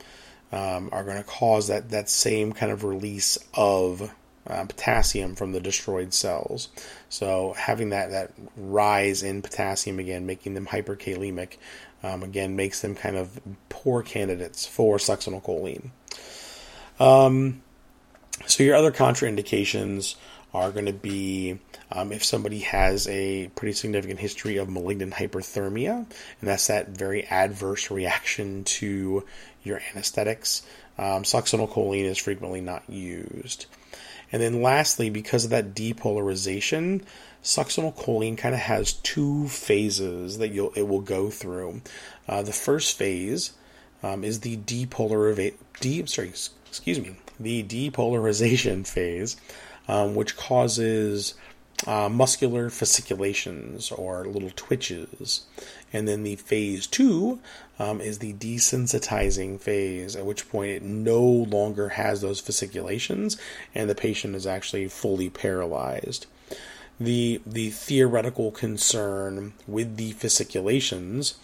um, 0.52 0.90
are 0.92 1.02
going 1.04 1.16
to 1.16 1.24
cause 1.24 1.68
that 1.68 1.90
that 1.90 2.08
same 2.08 2.52
kind 2.52 2.70
of 2.70 2.84
release 2.84 3.38
of 3.54 4.12
uh, 4.46 4.64
potassium 4.64 5.34
from 5.34 5.52
the 5.52 5.60
destroyed 5.60 6.12
cells. 6.12 6.68
So 7.08 7.54
having 7.56 7.90
that 7.90 8.10
that 8.10 8.32
rise 8.56 9.22
in 9.22 9.42
potassium 9.42 9.98
again, 9.98 10.26
making 10.26 10.54
them 10.54 10.66
hyperkalemic, 10.66 11.56
um, 12.02 12.22
again 12.22 12.56
makes 12.56 12.80
them 12.80 12.94
kind 12.94 13.16
of 13.16 13.40
poor 13.68 14.02
candidates 14.02 14.66
for 14.66 14.98
succinylcholine. 14.98 15.90
Um, 17.00 17.62
so 18.46 18.62
your 18.62 18.76
other 18.76 18.92
contraindications 18.92 20.16
are 20.52 20.70
going 20.70 20.86
to 20.86 20.92
be 20.92 21.58
um, 21.94 22.10
if 22.10 22.24
somebody 22.24 22.60
has 22.60 23.06
a 23.08 23.48
pretty 23.54 23.74
significant 23.74 24.18
history 24.18 24.56
of 24.56 24.70
malignant 24.70 25.14
hyperthermia, 25.14 25.96
and 25.96 26.06
that's 26.40 26.66
that 26.68 26.88
very 26.88 27.24
adverse 27.24 27.90
reaction 27.90 28.64
to 28.64 29.24
your 29.62 29.80
anesthetics. 29.92 30.62
Um, 30.98 31.22
succinylcholine 31.22 32.04
is 32.04 32.18
frequently 32.18 32.60
not 32.60 32.88
used. 32.88 33.66
And 34.32 34.42
then 34.42 34.62
lastly, 34.62 35.10
because 35.10 35.44
of 35.44 35.50
that 35.50 35.74
depolarization, 35.74 37.02
succinylcholine 37.42 38.38
kind 38.38 38.54
of 38.54 38.60
has 38.62 38.94
two 38.94 39.48
phases 39.48 40.38
that 40.38 40.48
you'll 40.48 40.72
it 40.72 40.88
will 40.88 41.00
go 41.02 41.28
through. 41.28 41.82
Uh, 42.26 42.42
the 42.42 42.52
first 42.52 42.96
phase 42.96 43.52
um, 44.02 44.24
is 44.24 44.40
the 44.40 44.56
depolarization. 44.56 45.54
De- 45.80 46.06
sorry, 46.06 46.28
excuse 46.66 47.00
me, 47.00 47.16
the 47.38 47.62
depolarization 47.64 48.86
phase, 48.86 49.36
um, 49.88 50.14
which 50.14 50.36
causes 50.36 51.34
uh, 51.86 52.08
muscular 52.08 52.70
fasciculations 52.70 53.90
or 53.90 54.24
little 54.26 54.52
twitches. 54.54 55.46
And 55.92 56.08
then 56.08 56.22
the 56.22 56.36
phase 56.36 56.86
two 56.86 57.40
um, 57.78 58.00
is 58.00 58.18
the 58.18 58.32
desensitizing 58.34 59.60
phase, 59.60 60.16
at 60.16 60.24
which 60.24 60.48
point 60.48 60.70
it 60.70 60.82
no 60.82 61.22
longer 61.22 61.90
has 61.90 62.20
those 62.20 62.40
fasciculations 62.40 63.36
and 63.74 63.90
the 63.90 63.94
patient 63.94 64.34
is 64.34 64.46
actually 64.46 64.88
fully 64.88 65.28
paralyzed. 65.28 66.26
The, 67.00 67.40
the 67.44 67.70
theoretical 67.70 68.50
concern 68.52 69.54
with 69.66 69.96
the 69.96 70.12
fasciculations 70.12 71.34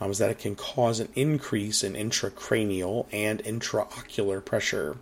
um, 0.00 0.10
is 0.10 0.18
that 0.18 0.30
it 0.30 0.38
can 0.38 0.54
cause 0.54 1.00
an 1.00 1.08
increase 1.14 1.82
in 1.82 1.94
intracranial 1.94 3.06
and 3.12 3.42
intraocular 3.42 4.44
pressure. 4.44 4.96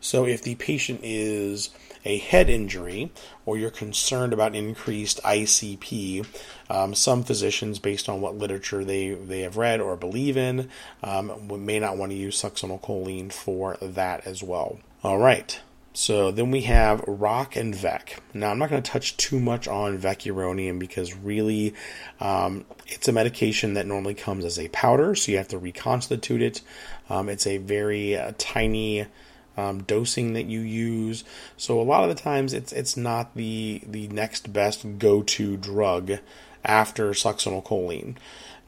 So 0.00 0.24
if 0.24 0.42
the 0.42 0.54
patient 0.54 1.00
is 1.02 1.70
a 2.04 2.18
head 2.18 2.48
injury 2.48 3.12
or 3.46 3.58
you're 3.58 3.70
concerned 3.70 4.32
about 4.32 4.54
increased 4.54 5.22
ICP, 5.22 6.26
um, 6.68 6.94
some 6.94 7.22
physicians, 7.22 7.78
based 7.78 8.08
on 8.08 8.20
what 8.20 8.36
literature 8.36 8.84
they, 8.84 9.10
they 9.10 9.40
have 9.40 9.56
read 9.56 9.80
or 9.80 9.96
believe 9.96 10.36
in, 10.36 10.68
um, 11.02 11.48
may 11.64 11.78
not 11.78 11.96
want 11.96 12.12
to 12.12 12.16
use 12.16 12.40
succinylcholine 12.40 13.32
for 13.32 13.76
that 13.80 14.26
as 14.26 14.42
well. 14.42 14.78
All 15.02 15.18
right. 15.18 15.60
So 15.92 16.30
then 16.30 16.52
we 16.52 16.62
have 16.62 17.02
Rock 17.06 17.56
and 17.56 17.74
Vec. 17.74 18.22
Now 18.32 18.50
I'm 18.50 18.58
not 18.58 18.70
going 18.70 18.82
to 18.82 18.90
touch 18.90 19.16
too 19.16 19.40
much 19.40 19.66
on 19.66 19.98
Vecuronium 19.98 20.78
because 20.78 21.14
really 21.16 21.74
um, 22.20 22.64
it's 22.86 23.08
a 23.08 23.12
medication 23.12 23.74
that 23.74 23.86
normally 23.86 24.14
comes 24.14 24.44
as 24.44 24.58
a 24.58 24.68
powder, 24.68 25.14
so 25.16 25.32
you 25.32 25.38
have 25.38 25.48
to 25.48 25.58
reconstitute 25.58 26.42
it. 26.42 26.60
Um, 27.08 27.28
it's 27.28 27.46
a 27.46 27.58
very 27.58 28.16
uh, 28.16 28.32
tiny 28.38 29.06
um, 29.60 29.82
dosing 29.82 30.32
that 30.32 30.46
you 30.46 30.60
use, 30.60 31.24
so 31.56 31.80
a 31.80 31.82
lot 31.82 32.02
of 32.02 32.08
the 32.08 32.20
times 32.20 32.52
it's 32.52 32.72
it's 32.72 32.96
not 32.96 33.34
the 33.34 33.82
the 33.86 34.08
next 34.08 34.52
best 34.52 34.98
go 34.98 35.22
to 35.22 35.56
drug 35.56 36.12
after 36.64 37.10
succinylcholine. 37.10 38.16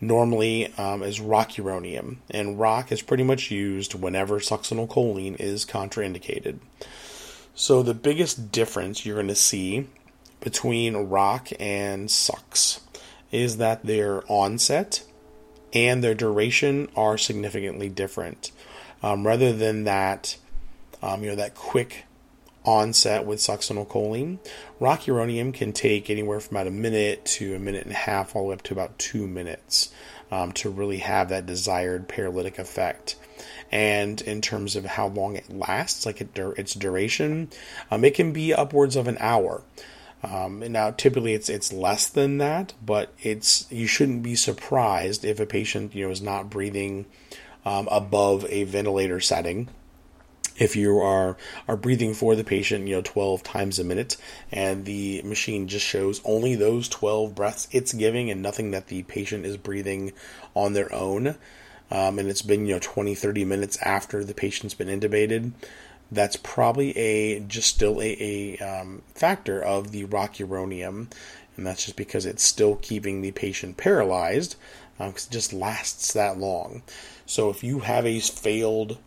Normally 0.01 0.73
um, 0.75 1.03
is 1.03 1.21
rocuronium, 1.21 2.17
and 2.29 2.59
rock 2.59 2.91
is 2.91 3.03
pretty 3.03 3.23
much 3.23 3.51
used 3.51 3.95
whenever 3.95 4.41
succinylcholine 4.41 5.41
is 5.41 5.65
contraindicated. 5.65 6.59
So 7.55 7.83
the 7.83 7.95
biggest 7.95 8.51
difference 8.51 9.07
you're 9.07 9.17
going 9.17 9.29
to 9.29 9.35
see 9.35 9.89
between 10.41 10.97
rock 10.97 11.49
and 11.61 12.11
sux 12.11 12.81
is 13.31 13.59
that 13.59 13.85
their 13.85 14.23
onset 14.31 15.05
and 15.73 16.03
their 16.03 16.15
duration 16.15 16.89
are 16.97 17.17
significantly 17.17 17.89
different. 17.89 18.51
Um, 19.03 19.27
rather 19.27 19.53
than 19.53 19.85
that, 19.85 20.37
um, 21.03 21.23
you 21.23 21.31
know, 21.31 21.37
that 21.37 21.55
quick 21.55 22.05
onset 22.65 23.27
with 23.27 23.41
succinylcholine, 23.41 24.39
rocuronium 24.81 25.53
can 25.53 25.73
take 25.73 26.09
anywhere 26.09 26.41
from 26.41 26.57
about 26.57 26.69
a 26.69 26.71
minute 26.71 27.25
to 27.25 27.55
a 27.55 27.59
minute 27.59 27.83
and 27.83 27.93
a 27.93 27.97
half, 27.97 28.37
all 28.37 28.43
the 28.43 28.49
way 28.49 28.55
up 28.55 28.63
to 28.63 28.75
about 28.75 28.99
two 28.99 29.27
minutes, 29.27 29.93
um, 30.31 30.53
to 30.53 30.71
really 30.71 30.99
have 30.99 31.29
that 31.29 31.47
desired 31.47 32.09
paralytic 32.09 32.59
effect 32.59 33.17
and 33.73 34.21
in 34.21 34.43
terms 34.43 34.77
of 34.77 34.85
how 34.85 35.09
long 35.09 35.35
it 35.37 35.51
lasts, 35.51 36.05
like 36.05 36.21
it, 36.21 36.37
its 36.37 36.75
duration, 36.75 37.49
um, 37.91 38.05
it 38.05 38.15
can 38.15 38.33
be 38.33 38.53
upwards 38.53 38.95
of 38.97 39.09
an 39.09 39.17
hour. 39.19 39.63
Um, 40.23 40.61
now, 40.71 40.93
typically 40.93 41.33
it's 41.33 41.49
it's 41.49 41.73
less 41.73 42.07
than 42.09 42.39
that, 42.39 42.75
but 42.85 43.13
it's 43.23 43.67
you 43.73 43.89
shouldn't 43.89 44.23
be 44.23 44.37
surprised 44.37 45.25
if 45.25 45.41
a 45.41 45.47
patient 45.47 45.95
you 45.97 46.05
know 46.05 46.13
is 46.13 46.23
not 46.23 46.49
breathing 46.49 47.07
um, 47.65 47.89
above 47.91 48.47
a 48.49 48.63
ventilator 48.65 49.19
setting. 49.19 49.69
If 50.57 50.77
you 50.77 50.99
are 50.99 51.37
are 51.67 51.77
breathing 51.77 52.15
for 52.15 52.35
the 52.37 52.45
patient, 52.45 52.89
you 52.89 52.97
know, 52.97 53.03
12 53.03 53.43
times 53.43 53.79
a 53.79 53.85
minute, 53.85 54.17
and 54.51 54.85
the 54.85 55.23
machine 55.23 55.69
just 55.69 55.87
shows 55.87 56.21
only 56.25 56.55
those 56.55 56.89
12 56.89 57.35
breaths 57.35 57.69
it's 57.71 57.93
giving, 57.93 58.31
and 58.31 58.43
nothing 58.43 58.71
that 58.73 58.89
the 58.89 59.03
patient 59.05 59.47
is 59.47 59.57
breathing 59.57 60.13
on 60.55 60.73
their 60.73 60.93
own, 60.95 61.37
um, 61.91 62.19
and 62.19 62.29
it's 62.29 62.43
been 62.43 62.67
you 62.67 62.75
know 62.75 62.81
20 62.81 63.15
30 63.15 63.45
minutes 63.45 63.77
after 63.79 64.25
the 64.25 64.35
patient's 64.35 64.75
been 64.75 64.89
intubated. 64.89 65.53
That's 66.11 66.37
probably 66.37 66.97
a 66.99 67.41
just 67.41 67.69
still 67.69 68.03
a, 68.03 68.17
a 68.21 68.59
um, 68.59 69.03
factor 69.15 69.63
of 69.63 69.93
the 69.93 70.05
rocuronium 70.05 71.09
and 71.57 71.67
that's 71.67 71.85
just 71.85 71.97
because 71.97 72.27
it's 72.27 72.43
still 72.43 72.77
keeping 72.77 73.21
the 73.21 73.33
patient 73.33 73.77
paralyzed 73.77 74.57
because 74.99 75.27
um, 75.27 75.29
it 75.29 75.33
just 75.33 75.53
lasts 75.53 76.13
that 76.13 76.39
long. 76.39 76.83
So 77.27 77.51
if 77.51 77.63
you 77.63 77.81
have 77.81 78.07
a 78.07 78.21
failed 78.21 78.99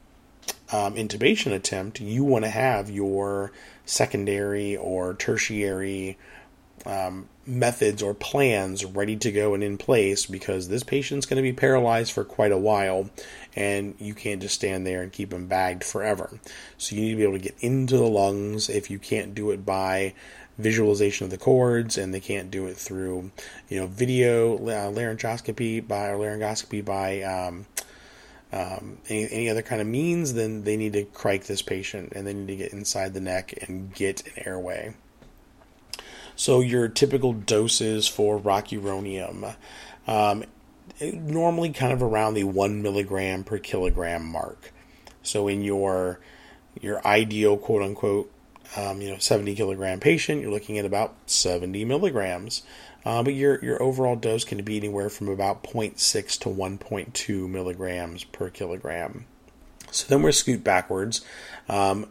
um, 0.72 0.96
intubation 0.96 1.54
attempt 1.54 2.00
you 2.00 2.24
want 2.24 2.44
to 2.44 2.50
have 2.50 2.90
your 2.90 3.52
secondary 3.86 4.76
or 4.76 5.14
tertiary 5.14 6.18
um, 6.86 7.28
methods 7.46 8.04
or 8.04 8.14
plans 8.14 8.86
ready 8.86 9.16
to 9.16 9.32
go 9.32 9.54
and 9.54 9.64
in 9.64 9.78
place 9.78 10.26
because 10.26 10.68
this 10.68 10.84
patient's 10.84 11.26
going 11.26 11.38
to 11.38 11.44
be 11.44 11.54
paralyzed 11.54 12.12
for 12.12 12.24
quite 12.24 12.52
a 12.52 12.58
while 12.58 13.10
and 13.56 13.96
you 14.00 14.14
can't 14.14 14.42
just 14.42 14.56
stand 14.56 14.86
there 14.86 15.02
and 15.02 15.12
keep 15.12 15.30
them 15.30 15.48
bagged 15.48 15.84
forever. 15.84 16.40
So 16.78 16.96
you 16.96 17.02
need 17.02 17.12
to 17.12 17.18
be 17.18 17.24
able 17.24 17.34
to 17.34 17.40
get 17.40 17.56
into 17.60 17.98
the 17.98 18.08
lungs 18.08 18.70
if 18.70 18.90
you 18.90 19.00
can't 19.00 19.34
do 19.34 19.52
it 19.52 19.66
by 19.66 20.14
visualization 20.58 21.26
of 21.26 21.32
the 21.32 21.38
cords 21.38 21.98
and 21.98 22.14
they 22.14 22.20
can't 22.20 22.50
do 22.50 22.66
it 22.66 22.78
through 22.78 23.30
you 23.68 23.78
know 23.78 23.88
video 23.88 24.56
uh, 24.56 24.90
laryngoscopy 24.90 25.86
by 25.86 26.08
or 26.08 26.18
laryngoscopy 26.18 26.84
by 26.84 27.22
um, 27.24 27.66
um, 28.56 28.98
any, 29.10 29.30
any 29.32 29.50
other 29.50 29.62
kind 29.62 29.82
of 29.82 29.88
means 29.88 30.34
then 30.34 30.64
they 30.64 30.78
need 30.78 30.94
to 30.94 31.04
cric 31.04 31.44
this 31.46 31.62
patient 31.62 32.14
and 32.16 32.26
they 32.26 32.34
need 32.34 32.48
to 32.48 32.56
get 32.56 32.74
inside 32.74 33.14
the 33.14 33.22
neck 33.22 33.54
and 33.68 33.94
get 33.94 34.26
an 34.26 34.44
airway 34.48 34.94
so 36.36 36.60
your 36.60 36.88
typical 36.88 37.34
doses 37.34 38.08
for 38.08 38.40
rocuronium, 38.40 39.56
um, 40.06 40.44
normally 41.02 41.72
kind 41.72 41.94
of 41.94 42.04
around 42.04 42.34
the 42.34 42.44
one 42.44 42.82
milligram 42.82 43.44
per 43.44 43.58
kilogram 43.58 44.26
mark. 44.26 44.74
So 45.24 45.48
in 45.48 45.62
your 45.62 46.20
your 46.82 47.06
ideal 47.08 47.58
quote 47.58 47.82
unquote 47.82 48.32
um, 48.76 49.02
you 49.02 49.10
know 49.12 49.18
70 49.18 49.56
kilogram 49.56 50.00
patient, 50.00 50.42
you're 50.42 50.52
looking 50.52 50.78
at 50.78 50.86
about 50.86 51.16
70 51.26 51.86
milligrams. 51.86 52.64
Uh, 53.06 53.22
but 53.22 53.34
your 53.34 53.64
your 53.64 53.82
overall 53.82 54.16
dose 54.16 54.44
can 54.44 54.62
be 54.64 54.78
anywhere 54.78 55.10
from 55.10 55.30
about 55.30 55.64
0.6 55.64 56.40
to 56.40 56.50
1.2 56.50 57.50
milligrams 57.50 58.24
per 58.24 58.50
kilogram. 58.50 59.26
So 59.92 60.08
then 60.08 60.24
we're 60.24 60.32
scoot 60.32 60.64
backwards. 60.64 61.24
Um, 61.70 62.08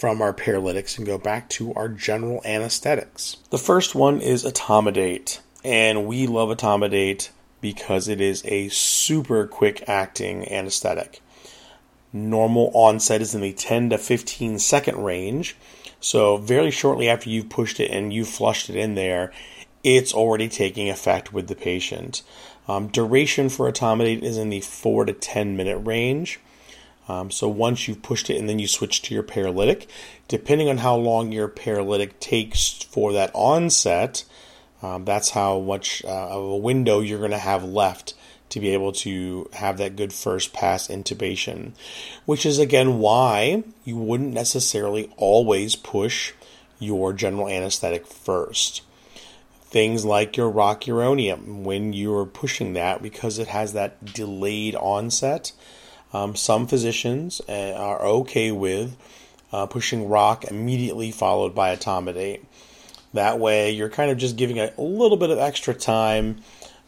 from 0.00 0.22
our 0.22 0.32
paralytics 0.32 0.96
and 0.96 1.06
go 1.06 1.18
back 1.18 1.46
to 1.50 1.74
our 1.74 1.86
general 1.86 2.40
anesthetics. 2.46 3.36
The 3.50 3.58
first 3.58 3.94
one 3.94 4.22
is 4.22 4.44
etomidate, 4.44 5.40
and 5.62 6.06
we 6.06 6.26
love 6.26 6.48
etomidate 6.48 7.28
because 7.60 8.08
it 8.08 8.18
is 8.18 8.42
a 8.46 8.70
super 8.70 9.46
quick 9.46 9.84
acting 9.86 10.50
anesthetic. 10.50 11.20
Normal 12.14 12.70
onset 12.72 13.20
is 13.20 13.34
in 13.34 13.42
the 13.42 13.52
10 13.52 13.90
to 13.90 13.98
15 13.98 14.58
second 14.58 15.04
range, 15.04 15.54
so 16.00 16.38
very 16.38 16.70
shortly 16.70 17.10
after 17.10 17.28
you've 17.28 17.50
pushed 17.50 17.78
it 17.78 17.90
and 17.90 18.10
you've 18.10 18.26
flushed 18.26 18.70
it 18.70 18.76
in 18.76 18.94
there, 18.94 19.32
it's 19.82 20.12
already 20.12 20.48
taking 20.48 20.88
effect 20.90 21.32
with 21.32 21.48
the 21.48 21.54
patient. 21.54 22.22
Um, 22.68 22.88
duration 22.88 23.48
for 23.48 23.70
etomidate 23.70 24.22
is 24.22 24.36
in 24.36 24.50
the 24.50 24.60
4 24.60 25.06
to 25.06 25.12
10 25.12 25.56
minute 25.56 25.78
range. 25.78 26.40
Um, 27.08 27.30
so 27.30 27.48
once 27.48 27.88
you've 27.88 28.02
pushed 28.02 28.30
it 28.30 28.36
and 28.36 28.48
then 28.48 28.60
you 28.60 28.68
switch 28.68 29.02
to 29.02 29.14
your 29.14 29.24
paralytic, 29.24 29.88
depending 30.28 30.68
on 30.68 30.78
how 30.78 30.94
long 30.94 31.32
your 31.32 31.48
paralytic 31.48 32.20
takes 32.20 32.82
for 32.84 33.12
that 33.14 33.32
onset, 33.34 34.24
um, 34.82 35.04
that's 35.04 35.30
how 35.30 35.58
much 35.58 36.04
uh, 36.04 36.28
of 36.28 36.44
a 36.44 36.56
window 36.56 37.00
you're 37.00 37.18
going 37.18 37.32
to 37.32 37.38
have 37.38 37.64
left 37.64 38.14
to 38.50 38.60
be 38.60 38.70
able 38.70 38.92
to 38.92 39.48
have 39.54 39.78
that 39.78 39.96
good 39.96 40.12
first 40.12 40.52
pass 40.52 40.88
intubation. 40.88 41.72
Which 42.26 42.46
is 42.46 42.58
again 42.58 42.98
why 42.98 43.64
you 43.84 43.96
wouldn't 43.96 44.32
necessarily 44.32 45.12
always 45.16 45.76
push 45.76 46.32
your 46.78 47.12
general 47.12 47.48
anesthetic 47.48 48.06
first. 48.06 48.82
Things 49.70 50.04
like 50.04 50.36
your 50.36 50.50
rocuronium, 50.50 51.62
when 51.62 51.92
you're 51.92 52.26
pushing 52.26 52.72
that, 52.72 53.02
because 53.02 53.38
it 53.38 53.48
has 53.48 53.72
that 53.72 54.04
delayed 54.04 54.74
onset, 54.74 55.52
um, 56.12 56.34
some 56.34 56.66
physicians 56.66 57.40
uh, 57.48 57.74
are 57.76 58.04
okay 58.04 58.50
with 58.50 58.96
uh, 59.52 59.66
pushing 59.66 60.08
rock 60.08 60.44
immediately 60.44 61.12
followed 61.12 61.54
by 61.54 61.74
etomidate. 61.74 62.44
That 63.14 63.38
way, 63.38 63.70
you're 63.70 63.88
kind 63.88 64.10
of 64.10 64.18
just 64.18 64.36
giving 64.36 64.58
a, 64.58 64.72
a 64.76 64.82
little 64.82 65.16
bit 65.16 65.30
of 65.30 65.38
extra 65.38 65.74
time 65.74 66.42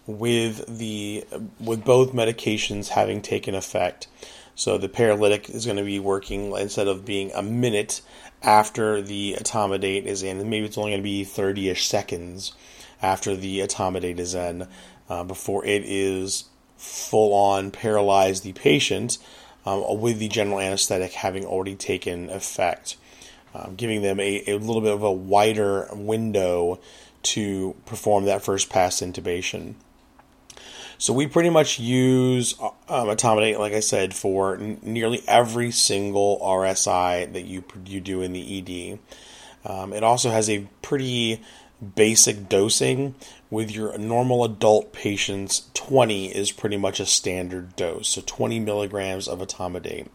with 0.07 0.79
the 0.79 1.25
with 1.61 1.85
both 1.85 2.13
medications 2.13 2.89
having 2.89 3.23
taken 3.23 3.55
effect. 3.55 4.09
So 4.55 4.77
the 4.77 4.89
paralytic 4.89 5.49
is 5.49 5.65
going 5.65 5.79
to 5.79 5.85
be 5.85 5.99
working 5.99 6.53
instead 6.57 6.89
of 6.89 7.05
being 7.05 7.33
a 7.33 7.43
minute 7.43 8.03
after 8.43 9.01
the 9.01 9.37
etomidate 9.39 10.05
is 10.05 10.23
in, 10.23 10.39
maybe 10.51 10.67
it's 10.67 10.77
only 10.77 10.91
going 10.91 11.01
to 11.01 11.05
be 11.05 11.25
30ish 11.25 11.87
seconds 11.87 12.53
after 13.03 13.37
the 13.37 13.61
etomidate 13.61 14.19
is 14.19 14.35
in 14.35 14.69
uh, 15.09 15.25
before 15.25 15.65
it 15.65 15.83
is 15.85 16.45
full 16.77 17.35
on 17.35 17.71
paralyze 17.71 18.41
the 18.41 18.53
patient 18.53 19.19
um, 19.65 20.01
with 20.01 20.19
the 20.19 20.29
general 20.29 20.61
anesthetic 20.61 21.13
having 21.13 21.45
already 21.45 21.75
taken 21.75 22.31
effect, 22.31 22.97
um, 23.55 23.75
giving 23.77 24.03
them 24.03 24.19
a, 24.19 24.43
a 24.47 24.59
little 24.59 24.81
bit 24.81 24.93
of 24.93 25.03
a 25.03 25.13
wider 25.13 25.89
window 25.93 26.81
to 27.23 27.77
perform 27.87 28.25
that 28.25 28.43
first 28.43 28.69
pass 28.71 29.01
intubation. 29.01 29.75
So 30.99 31.13
we 31.13 31.27
pretty 31.27 31.51
much 31.51 31.81
use 31.81 32.55
um, 32.61 33.09
etomidate, 33.09 33.59
like 33.59 33.73
I 33.73 33.81
said, 33.81 34.15
for 34.15 34.57
n- 34.57 34.79
nearly 34.83 35.23
every 35.27 35.73
single 35.73 36.39
RSI 36.41 37.33
that 37.33 37.43
you 37.43 37.65
you 37.87 38.01
do 38.01 38.23
in 38.23 38.33
the 38.33 38.59
ED. 38.59 38.99
Um, 39.65 39.93
it 39.93 40.03
also 40.03 40.31
has 40.31 40.49
a 40.49 40.69
pretty 40.81 41.41
basic 41.95 42.49
dosing, 42.49 43.15
with 43.51 43.71
your 43.71 43.99
normal 43.99 44.45
adult 44.45 44.93
patients, 44.95 45.69
20 45.75 46.35
is 46.35 46.51
pretty 46.51 46.79
much 46.79 47.01
a 47.01 47.07
standard 47.07 47.77
dose. 47.77 48.09
So 48.09 48.23
20 48.25 48.61
milligrams 48.61 49.29
of 49.29 49.41
etomidate. 49.41 50.09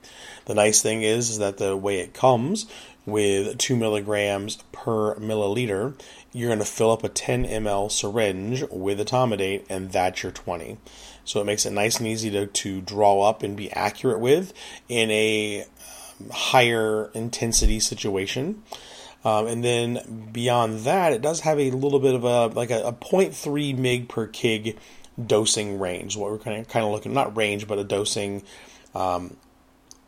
The 0.46 0.56
nice 0.56 0.82
thing 0.82 1.04
is, 1.04 1.30
is 1.30 1.38
that 1.38 1.58
the 1.58 1.78
way 1.78 2.00
it 2.00 2.16
comes 2.16 2.66
with 3.06 3.58
2 3.58 3.76
milligrams 3.76 4.58
per 4.72 5.16
milliliter, 5.16 5.94
you're 6.34 6.50
going 6.50 6.60
to 6.60 6.66
fill 6.66 6.92
up 6.92 7.04
a 7.04 7.10
10 7.10 7.46
ml 7.46 7.92
syringe 7.92 8.64
with 8.72 9.00
etomidate, 9.00 9.66
and 9.70 9.92
that's 9.92 10.24
your 10.24 10.32
20. 10.32 10.78
So 11.24 11.42
it 11.42 11.46
makes 11.46 11.66
it 11.66 11.74
nice 11.74 12.00
and 12.00 12.08
easy 12.08 12.32
to, 12.32 12.48
to 12.48 12.82
draw 12.82 13.22
up 13.22 13.44
and 13.44 13.56
be 13.56 13.72
accurate 13.72 14.20
with 14.20 14.52
in 14.90 15.12
a 15.12 15.62
um, 15.62 16.30
higher 16.32 17.12
intensity 17.14 17.80
situation. 17.80 18.64
Um, 19.28 19.46
and 19.48 19.62
then 19.62 20.30
beyond 20.32 20.86
that, 20.86 21.12
it 21.12 21.22
does 21.22 21.42
have 21.42 21.60
a 21.60 21.70
little 21.72 22.00
bit 22.00 22.16
of 22.16 22.24
a 22.24 22.48
like 22.48 22.72
a, 22.72 22.82
a 22.84 22.94
0.3 22.94 23.78
mg 23.78 24.08
per 24.08 24.26
kg 24.26 24.78
dosing 25.24 25.80
range. 25.80 26.16
What 26.16 26.32
we're 26.32 26.38
kind 26.38 26.62
of 26.62 26.70
kind 26.70 26.86
of 26.86 26.94
looking 26.94 27.12
not 27.12 27.36
range, 27.36 27.68
but 27.68 27.78
a 27.78 27.84
dosing 27.84 28.44
um, 28.96 29.36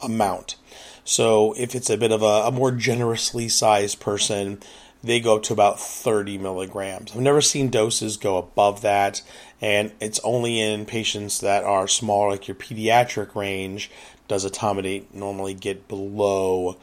amount. 0.02 0.56
So 1.04 1.54
if 1.58 1.76
it's 1.76 1.90
a 1.90 1.98
bit 1.98 2.14
of 2.14 2.22
a, 2.22 2.48
a 2.48 2.52
more 2.52 2.72
generously 2.72 3.50
sized 3.50 4.00
person, 4.00 4.62
they 5.04 5.20
go 5.20 5.36
up 5.36 5.44
to 5.44 5.54
about 5.54 5.82
30 5.82 6.38
milligrams. 6.38 7.12
I've 7.12 7.20
never 7.20 7.42
seen 7.42 7.70
doses 7.70 8.16
go 8.16 8.38
above 8.38 8.82
that, 8.84 9.22
and 9.60 9.92
it's 10.00 10.22
only 10.24 10.62
in 10.62 10.86
patients 10.86 11.42
that 11.42 11.66
are 11.66 11.90
smaller, 11.90 12.32
like 12.32 12.48
your 12.48 12.56
pediatric 12.56 13.36
range, 13.36 13.92
does 14.30 14.50
etomidate 14.50 15.14
normally 15.14 15.56
get 15.56 15.90
below 15.90 16.78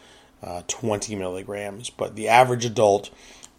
uh, 0.46 0.62
20 0.68 1.16
milligrams. 1.16 1.90
But 1.90 2.14
the 2.14 2.28
average 2.28 2.64
adult, 2.64 3.10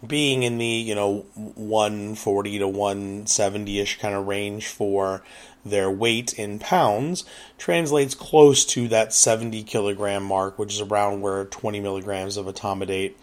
being 0.06 0.42
in 0.42 0.58
the 0.58 0.66
you 0.66 0.94
know 0.94 1.26
140 1.34 2.58
to 2.58 2.68
170 2.68 3.80
ish 3.80 3.98
kind 3.98 4.14
of 4.14 4.26
range 4.26 4.66
for 4.66 5.22
their 5.64 5.90
weight 5.90 6.32
in 6.34 6.58
pounds, 6.58 7.24
translates 7.58 8.14
close 8.14 8.64
to 8.64 8.88
that 8.88 9.12
70 9.12 9.62
kilogram 9.64 10.22
mark, 10.22 10.58
which 10.58 10.74
is 10.74 10.80
around 10.80 11.20
where 11.20 11.44
20 11.44 11.80
milligrams 11.80 12.36
of 12.36 12.46
etomidate 12.46 13.14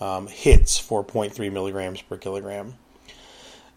um, 0.00 0.26
hits 0.28 0.80
4.3 0.80 1.52
milligrams 1.52 2.00
per 2.02 2.16
kilogram. 2.16 2.74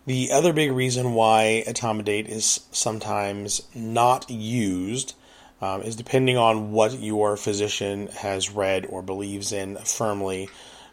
The 0.06 0.32
other 0.32 0.52
big 0.52 0.72
reason 0.72 1.14
why 1.14 1.64
etomidate 1.66 2.28
is 2.28 2.62
sometimes 2.72 3.62
not 3.74 4.30
used 4.30 5.16
um, 5.64 5.82
is 5.82 5.96
depending 5.96 6.36
on 6.36 6.74
what 6.74 7.00
your 7.00 7.38
physician 7.38 8.08
has 8.08 8.50
read 8.50 8.86
or 8.86 9.02
believes 9.02 9.54
in 9.54 9.78
firmly 9.78 10.50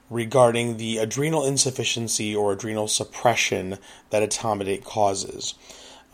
regarding 0.08 0.76
the 0.76 0.98
adrenal 0.98 1.44
insufficiency 1.44 2.36
or 2.36 2.52
adrenal 2.52 2.86
suppression 2.86 3.78
that 4.10 4.22
etomidate 4.22 4.84
causes. 4.84 5.54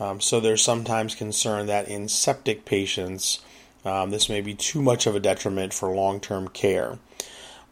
Um, 0.01 0.23
so 0.23 0.41
there's 0.41 0.63
sometimes 0.63 1.15
concern 1.15 1.67
that 1.67 1.89
in 1.89 2.09
septic 2.09 2.65
patients, 2.65 3.41
um, 3.85 4.09
this 4.09 4.31
may 4.31 4.41
be 4.41 4.55
too 4.55 4.81
much 4.81 5.07
of 5.07 5.15
a 5.15 5.21
detriment 5.21 5.75
for 5.75 5.95
long 5.95 6.19
term 6.19 6.49
care 6.49 6.99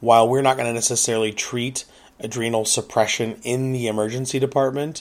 while 0.01 0.29
we're 0.29 0.43
not 0.43 0.59
going 0.59 0.69
to 0.69 0.75
necessarily 0.75 1.33
treat 1.33 1.87
adrenal 2.21 2.67
suppression 2.67 3.41
in 3.43 3.73
the 3.73 3.87
emergency 3.87 4.39
department, 4.39 5.01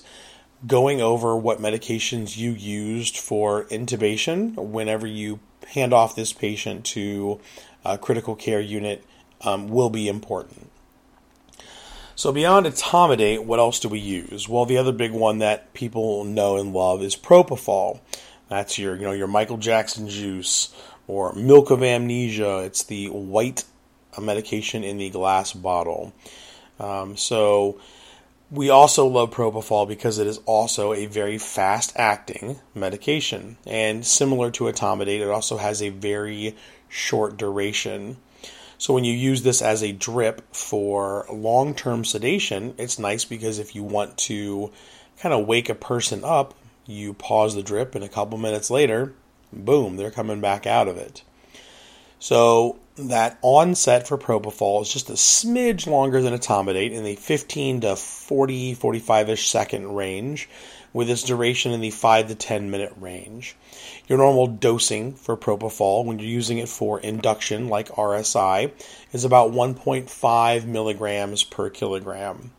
going 0.66 1.02
over 1.02 1.36
what 1.36 1.60
medications 1.60 2.38
you 2.38 2.52
used 2.52 3.18
for 3.18 3.66
intubation 3.66 4.56
whenever 4.56 5.06
you 5.06 5.42
hand 5.70 5.94
off 5.94 6.16
this 6.16 6.34
patient 6.34 6.86
to 6.86 7.40
a 7.86 7.98
critical 7.98 8.36
care 8.36 8.62
unit 8.62 9.04
um, 9.42 9.68
will 9.68 9.90
be 9.90 10.08
important. 10.08 10.70
So 12.16 12.32
beyond 12.32 12.68
etomidate, 12.68 13.44
what 13.44 13.60
else 13.60 13.80
do 13.80 13.90
we 13.90 14.00
use? 14.00 14.48
Well, 14.48 14.66
the 14.66 14.78
other 14.78 14.92
big 14.92 15.12
one 15.12 15.40
that 15.40 15.74
people 15.74 16.24
know 16.24 16.58
and 16.58 16.72
love 16.72 17.02
is 17.02 17.16
propofol. 17.16 18.00
That's 18.50 18.78
your, 18.78 18.96
you 18.96 19.02
know, 19.02 19.14
your 19.14 19.28
Michael 19.28 19.58
Jackson 19.58 20.08
juice 20.08 20.74
or 21.08 21.34
milk 21.34 21.72
of 21.72 21.82
amnesia. 21.82 22.60
It's 22.60 22.84
the 22.84 23.08
white 23.08 23.64
medication 24.22 24.84
in 24.84 24.98
the 25.00 25.10
glass 25.10 25.54
bottle. 25.54 26.14
Um, 26.80 27.18
so 27.18 27.80
we 28.54 28.70
also 28.70 29.08
love 29.08 29.32
propofol 29.32 29.88
because 29.88 30.20
it 30.20 30.28
is 30.28 30.40
also 30.46 30.94
a 30.94 31.08
very 31.08 31.40
fast 31.40 31.92
acting 31.96 32.60
medication. 32.76 33.58
And 33.66 34.06
similar 34.06 34.52
to 34.52 34.66
etomidate, 34.66 35.22
it 35.22 35.30
also 35.30 35.58
has 35.58 35.82
a 35.82 35.90
very 35.90 36.56
short 36.88 37.36
duration. 37.36 38.18
So 38.78 38.94
when 38.94 39.06
you 39.06 39.14
use 39.14 39.42
this 39.42 39.64
as 39.64 39.82
a 39.82 39.92
drip 39.92 40.54
for 40.56 41.26
long 41.32 41.74
term 41.74 42.06
sedation, 42.06 42.76
it's 42.78 43.00
nice 43.00 43.26
because 43.26 43.58
if 43.58 43.74
you 43.74 43.82
want 43.82 44.20
to 44.20 44.72
kind 45.18 45.34
of 45.34 45.48
wake 45.48 45.70
a 45.70 45.76
person 45.76 46.24
up, 46.24 46.54
you 46.86 47.14
pause 47.14 47.56
the 47.56 47.64
drip, 47.64 47.96
and 47.96 48.04
a 48.04 48.10
couple 48.10 48.38
minutes 48.38 48.70
later, 48.70 49.14
boom, 49.52 49.98
they're 49.98 50.12
coming 50.12 50.42
back 50.42 50.68
out 50.68 50.88
of 50.88 50.98
it. 50.98 51.24
So 52.20 52.78
that 52.96 53.40
onset 53.42 54.08
for 54.08 54.18
propofol 54.18 54.82
is 54.82 54.94
just 54.94 55.10
a 55.10 55.14
smidge 55.14 55.88
longer 55.88 56.22
than 56.22 56.34
etomidate 56.34 56.92
in 56.92 57.04
the 57.04 57.16
15 57.16 57.82
to 57.82 57.96
40, 57.96 58.76
45 58.76 59.30
ish 59.30 59.50
second 59.50 59.96
range, 59.96 60.48
with 60.94 61.10
its 61.10 61.24
duration 61.24 61.72
in 61.72 61.82
the 61.82 61.90
5 61.90 62.28
to 62.28 62.36
10 62.36 62.70
minute 62.70 62.94
range. 63.00 63.56
Your 64.08 64.20
normal 64.20 64.48
dosing 64.48 65.14
for 65.14 65.36
propofol 65.36 66.06
when 66.06 66.20
you're 66.20 66.30
using 66.30 66.60
it 66.60 66.70
for 66.70 67.00
induction, 67.00 67.68
like 67.68 67.90
RSI, 67.90 68.72
is 69.12 69.26
about 69.26 69.52
1.5 69.52 70.66
milligrams 70.66 71.44
per 71.44 71.70
kilogram. 71.70 72.52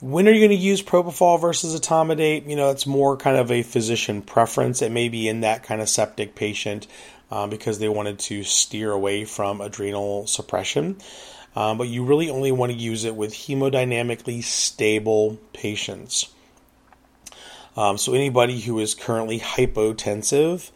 When 0.00 0.28
are 0.28 0.32
you 0.32 0.40
going 0.40 0.50
to 0.50 0.62
use 0.62 0.82
propofol 0.82 1.40
versus 1.40 1.78
etomidate? 1.78 2.46
You 2.46 2.56
know, 2.56 2.68
it's 2.68 2.86
more 2.86 3.16
kind 3.16 3.38
of 3.38 3.50
a 3.50 3.62
physician 3.62 4.20
preference. 4.20 4.82
It 4.82 4.92
may 4.92 5.08
be 5.08 5.26
in 5.26 5.40
that 5.40 5.62
kind 5.62 5.80
of 5.80 5.88
septic 5.88 6.34
patient 6.34 6.86
um, 7.30 7.50
because 7.50 7.78
they 7.78 7.88
wanted 7.88 8.18
to 8.18 8.42
steer 8.44 8.92
away 8.92 9.24
from 9.24 9.60
adrenal 9.60 10.26
suppression. 10.26 10.96
Um, 11.54 11.78
but 11.78 11.88
you 11.88 12.04
really 12.04 12.28
only 12.28 12.52
want 12.52 12.72
to 12.72 12.78
use 12.78 13.04
it 13.04 13.16
with 13.16 13.32
hemodynamically 13.32 14.42
stable 14.44 15.38
patients. 15.52 16.28
Um, 17.76 17.98
so, 17.98 18.14
anybody 18.14 18.60
who 18.60 18.78
is 18.78 18.94
currently 18.94 19.40
hypotensive, 19.40 20.70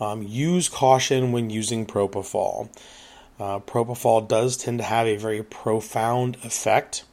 um, 0.00 0.22
use 0.22 0.68
caution 0.68 1.32
when 1.32 1.50
using 1.50 1.86
propofol. 1.86 2.68
Uh, 3.38 3.60
propofol 3.60 4.26
does 4.26 4.56
tend 4.56 4.78
to 4.78 4.84
have 4.84 5.06
a 5.06 5.16
very 5.16 5.42
profound 5.42 6.36
effect 6.42 7.04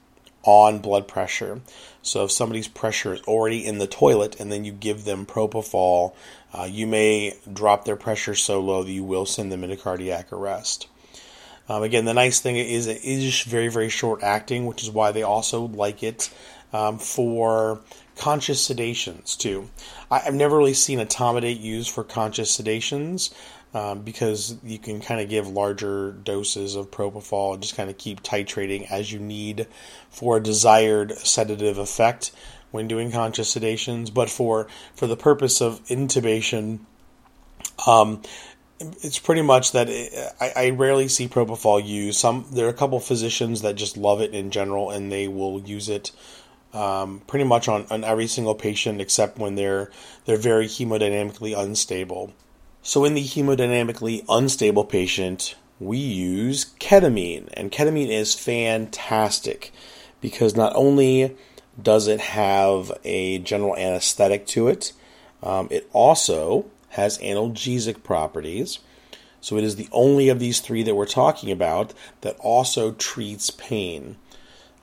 on 0.43 0.79
blood 0.79 1.07
pressure. 1.07 1.61
So 2.01 2.25
if 2.25 2.31
somebody's 2.31 2.67
pressure 2.67 3.13
is 3.13 3.21
already 3.21 3.65
in 3.65 3.77
the 3.77 3.87
toilet 3.87 4.39
and 4.39 4.51
then 4.51 4.65
you 4.65 4.71
give 4.71 5.05
them 5.05 5.25
propofol, 5.25 6.13
uh, 6.53 6.63
you 6.69 6.85
may 6.85 7.35
drop 7.51 7.85
their 7.85 7.95
pressure 7.95 8.35
so 8.35 8.61
low 8.61 8.83
that 8.83 8.91
you 8.91 9.03
will 9.03 9.25
send 9.25 9.51
them 9.51 9.63
into 9.63 9.77
cardiac 9.77 10.31
arrest. 10.31 10.87
Um, 11.69 11.83
again, 11.83 12.05
the 12.05 12.13
nice 12.13 12.39
thing 12.39 12.57
is 12.57 12.87
it 12.87 13.03
is 13.03 13.41
very, 13.43 13.69
very 13.69 13.89
short 13.89 14.21
acting, 14.21 14.65
which 14.65 14.83
is 14.83 14.91
why 14.91 15.11
they 15.11 15.23
also 15.23 15.61
like 15.65 16.03
it 16.03 16.29
um, 16.73 16.99
for 16.99 17.81
conscious 18.17 18.67
sedations 18.67 19.37
too. 19.37 19.69
I, 20.11 20.19
have 20.19 20.33
never 20.33 20.57
really 20.57 20.73
seen 20.73 20.99
etomidate 20.99 21.61
used 21.61 21.89
for 21.89 22.03
conscious 22.03 22.55
sedations 22.55 23.33
um, 23.73 24.01
because 24.01 24.55
you 24.63 24.77
can 24.77 25.01
kind 25.01 25.21
of 25.21 25.29
give 25.29 25.47
larger 25.47 26.11
doses 26.11 26.75
of 26.75 26.91
propofol 26.91 27.53
and 27.53 27.63
just 27.63 27.75
kind 27.75 27.89
of 27.89 27.97
keep 27.97 28.21
titrating 28.21 28.89
as 28.91 29.11
you 29.11 29.19
need 29.19 29.67
for 30.09 30.37
a 30.37 30.43
desired 30.43 31.13
sedative 31.17 31.77
effect 31.77 32.31
when 32.73 32.87
doing 32.87 33.11
conscious 33.11 33.53
sedations. 33.53 34.11
But 34.11 34.29
for 34.29 34.67
for 34.95 35.05
the 35.05 35.15
purpose 35.15 35.61
of 35.61 35.83
intubation, 35.85 36.79
um, 37.85 38.23
it's 38.79 39.19
pretty 39.19 39.43
much 39.43 39.71
that 39.73 39.87
it, 39.89 40.11
I, 40.41 40.51
I, 40.55 40.69
rarely 40.71 41.07
see 41.07 41.27
propofol 41.27 41.85
used. 41.85 42.19
Some 42.19 42.47
there 42.51 42.65
are 42.65 42.69
a 42.69 42.73
couple 42.73 42.99
physicians 42.99 43.61
that 43.61 43.75
just 43.75 43.95
love 43.95 44.21
it 44.21 44.33
in 44.33 44.49
general, 44.49 44.89
and 44.89 45.11
they 45.11 45.27
will 45.27 45.61
use 45.61 45.87
it 45.87 46.11
um, 46.73 47.21
pretty 47.27 47.45
much 47.45 47.67
on, 47.67 47.85
on 47.91 48.03
every 48.03 48.27
single 48.27 48.55
patient 48.55 48.99
except 48.99 49.37
when 49.37 49.55
they're 49.55 49.91
they're 50.25 50.37
very 50.37 50.65
hemodynamically 50.65 51.57
unstable. 51.57 52.33
So, 52.81 53.05
in 53.05 53.13
the 53.13 53.23
hemodynamically 53.23 54.25
unstable 54.27 54.83
patient, 54.83 55.55
we 55.79 55.97
use 55.97 56.65
ketamine, 56.79 57.49
and 57.53 57.71
ketamine 57.71 58.09
is 58.09 58.33
fantastic 58.33 59.71
because 60.21 60.55
not 60.55 60.73
only 60.75 61.35
does 61.81 62.07
it 62.07 62.19
have 62.19 62.91
a 63.03 63.39
general 63.39 63.75
anesthetic 63.75 64.45
to 64.47 64.67
it, 64.67 64.93
um, 65.41 65.67
it 65.71 65.89
also 65.93 66.65
has 66.89 67.17
analgesic 67.19 68.03
properties. 68.03 68.79
So, 69.41 69.57
it 69.57 69.63
is 69.65 69.75
the 69.75 69.89
only 69.91 70.29
of 70.29 70.39
these 70.39 70.61
three 70.61 70.83
that 70.83 70.95
we're 70.95 71.05
talking 71.05 71.51
about 71.51 71.93
that 72.21 72.37
also 72.39 72.93
treats 72.93 73.49
pain. 73.49 74.15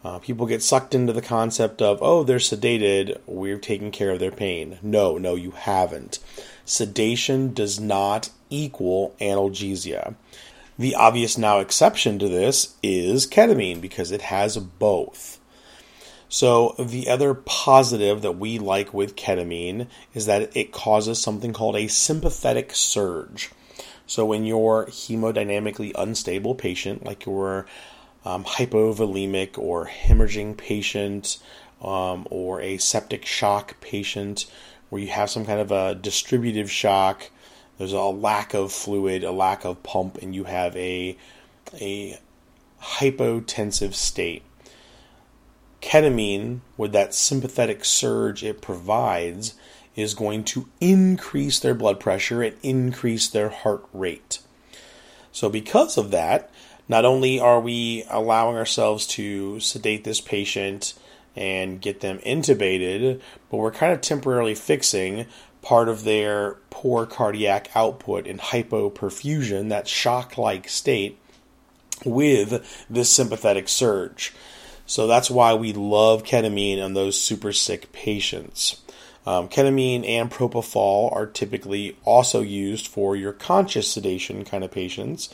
Uh, 0.04 0.18
people 0.18 0.46
get 0.46 0.62
sucked 0.62 0.94
into 0.94 1.12
the 1.12 1.22
concept 1.22 1.80
of, 1.80 1.98
oh, 2.02 2.24
they're 2.24 2.38
sedated, 2.38 3.18
we're 3.26 3.58
taking 3.58 3.90
care 3.90 4.10
of 4.10 4.18
their 4.18 4.30
pain. 4.30 4.78
No, 4.82 5.16
no, 5.16 5.34
you 5.34 5.52
haven't 5.52 6.18
sedation 6.70 7.52
does 7.52 7.80
not 7.80 8.30
equal 8.48 9.14
analgesia. 9.20 10.14
The 10.78 10.94
obvious 10.94 11.36
now 11.36 11.58
exception 11.58 12.18
to 12.20 12.28
this 12.28 12.76
is 12.82 13.26
ketamine 13.26 13.80
because 13.80 14.12
it 14.12 14.22
has 14.22 14.56
both. 14.56 15.39
So, 16.32 16.76
the 16.78 17.08
other 17.08 17.34
positive 17.34 18.22
that 18.22 18.38
we 18.38 18.60
like 18.60 18.94
with 18.94 19.16
ketamine 19.16 19.88
is 20.14 20.26
that 20.26 20.56
it 20.56 20.70
causes 20.70 21.20
something 21.20 21.52
called 21.52 21.74
a 21.74 21.88
sympathetic 21.88 22.72
surge. 22.72 23.50
So, 24.06 24.24
when 24.24 24.44
you're 24.44 24.86
hemodynamically 24.86 25.90
unstable 25.96 26.54
patient, 26.54 27.04
like 27.04 27.26
your 27.26 27.66
um, 28.24 28.44
hypovolemic 28.44 29.58
or 29.58 29.88
hemorrhaging 29.88 30.56
patient, 30.56 31.38
um, 31.82 32.28
or 32.30 32.60
a 32.60 32.78
septic 32.78 33.26
shock 33.26 33.80
patient, 33.80 34.46
where 34.88 35.02
you 35.02 35.08
have 35.08 35.30
some 35.30 35.44
kind 35.44 35.58
of 35.58 35.72
a 35.72 35.96
distributive 35.96 36.70
shock, 36.70 37.28
there's 37.78 37.92
a 37.92 38.02
lack 38.02 38.54
of 38.54 38.72
fluid, 38.72 39.24
a 39.24 39.32
lack 39.32 39.64
of 39.64 39.82
pump, 39.82 40.16
and 40.22 40.32
you 40.32 40.44
have 40.44 40.76
a 40.76 41.16
a 41.80 42.20
hypotensive 42.80 43.94
state 43.94 44.44
ketamine, 45.80 46.60
with 46.76 46.92
that 46.92 47.14
sympathetic 47.14 47.84
surge 47.84 48.42
it 48.42 48.60
provides, 48.60 49.54
is 49.96 50.14
going 50.14 50.44
to 50.44 50.68
increase 50.80 51.58
their 51.58 51.74
blood 51.74 52.00
pressure 52.00 52.42
and 52.42 52.56
increase 52.62 53.28
their 53.28 53.48
heart 53.48 53.84
rate. 53.92 54.38
So, 55.32 55.48
because 55.48 55.96
of 55.96 56.10
that, 56.10 56.50
not 56.88 57.04
only 57.04 57.38
are 57.38 57.60
we 57.60 58.04
allowing 58.10 58.56
ourselves 58.56 59.06
to 59.08 59.60
sedate 59.60 60.04
this 60.04 60.20
patient 60.20 60.94
and 61.36 61.80
get 61.80 62.00
them 62.00 62.18
intubated, 62.18 63.20
but 63.48 63.58
we're 63.58 63.70
kind 63.70 63.92
of 63.92 64.00
temporarily 64.00 64.54
fixing 64.54 65.26
part 65.62 65.88
of 65.88 66.04
their 66.04 66.56
poor 66.70 67.06
cardiac 67.06 67.70
output 67.74 68.26
and 68.26 68.40
hypoperfusion, 68.40 69.68
that 69.68 69.86
shock 69.86 70.36
like 70.36 70.68
state, 70.68 71.18
with 72.04 72.84
this 72.88 73.10
sympathetic 73.10 73.68
surge. 73.68 74.32
So 74.90 75.06
that's 75.06 75.30
why 75.30 75.54
we 75.54 75.72
love 75.72 76.24
ketamine 76.24 76.84
on 76.84 76.94
those 76.94 77.16
super 77.16 77.52
sick 77.52 77.92
patients. 77.92 78.82
Um, 79.24 79.48
ketamine 79.48 80.04
and 80.04 80.28
propofol 80.28 81.14
are 81.14 81.26
typically 81.26 81.96
also 82.04 82.40
used 82.40 82.88
for 82.88 83.14
your 83.14 83.32
conscious 83.32 83.86
sedation 83.88 84.44
kind 84.44 84.64
of 84.64 84.72
patients, 84.72 85.32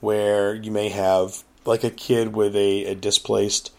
where 0.00 0.54
you 0.54 0.70
may 0.70 0.90
have 0.90 1.42
like 1.64 1.84
a 1.84 1.90
kid 1.90 2.34
with 2.34 2.54
a, 2.54 2.84
a 2.84 2.94
displaced 2.94 3.72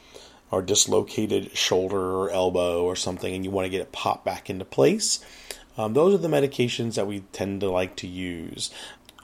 or 0.50 0.64
dislocated 0.64 1.56
shoulder 1.56 2.02
or 2.02 2.32
elbow 2.32 2.84
or 2.84 2.96
something, 2.96 3.32
and 3.32 3.46
you 3.46 3.52
want 3.52 3.66
to 3.66 3.70
get 3.70 3.82
it 3.82 3.92
popped 3.92 4.26
back 4.26 4.50
into 4.50 4.66
place. 4.66 5.24
Um, 5.78 5.94
those 5.94 6.16
are 6.16 6.18
the 6.18 6.28
medications 6.28 6.96
that 6.96 7.06
we 7.06 7.20
tend 7.34 7.62
to 7.62 7.70
like 7.70 7.96
to 7.98 8.08
use. 8.08 8.72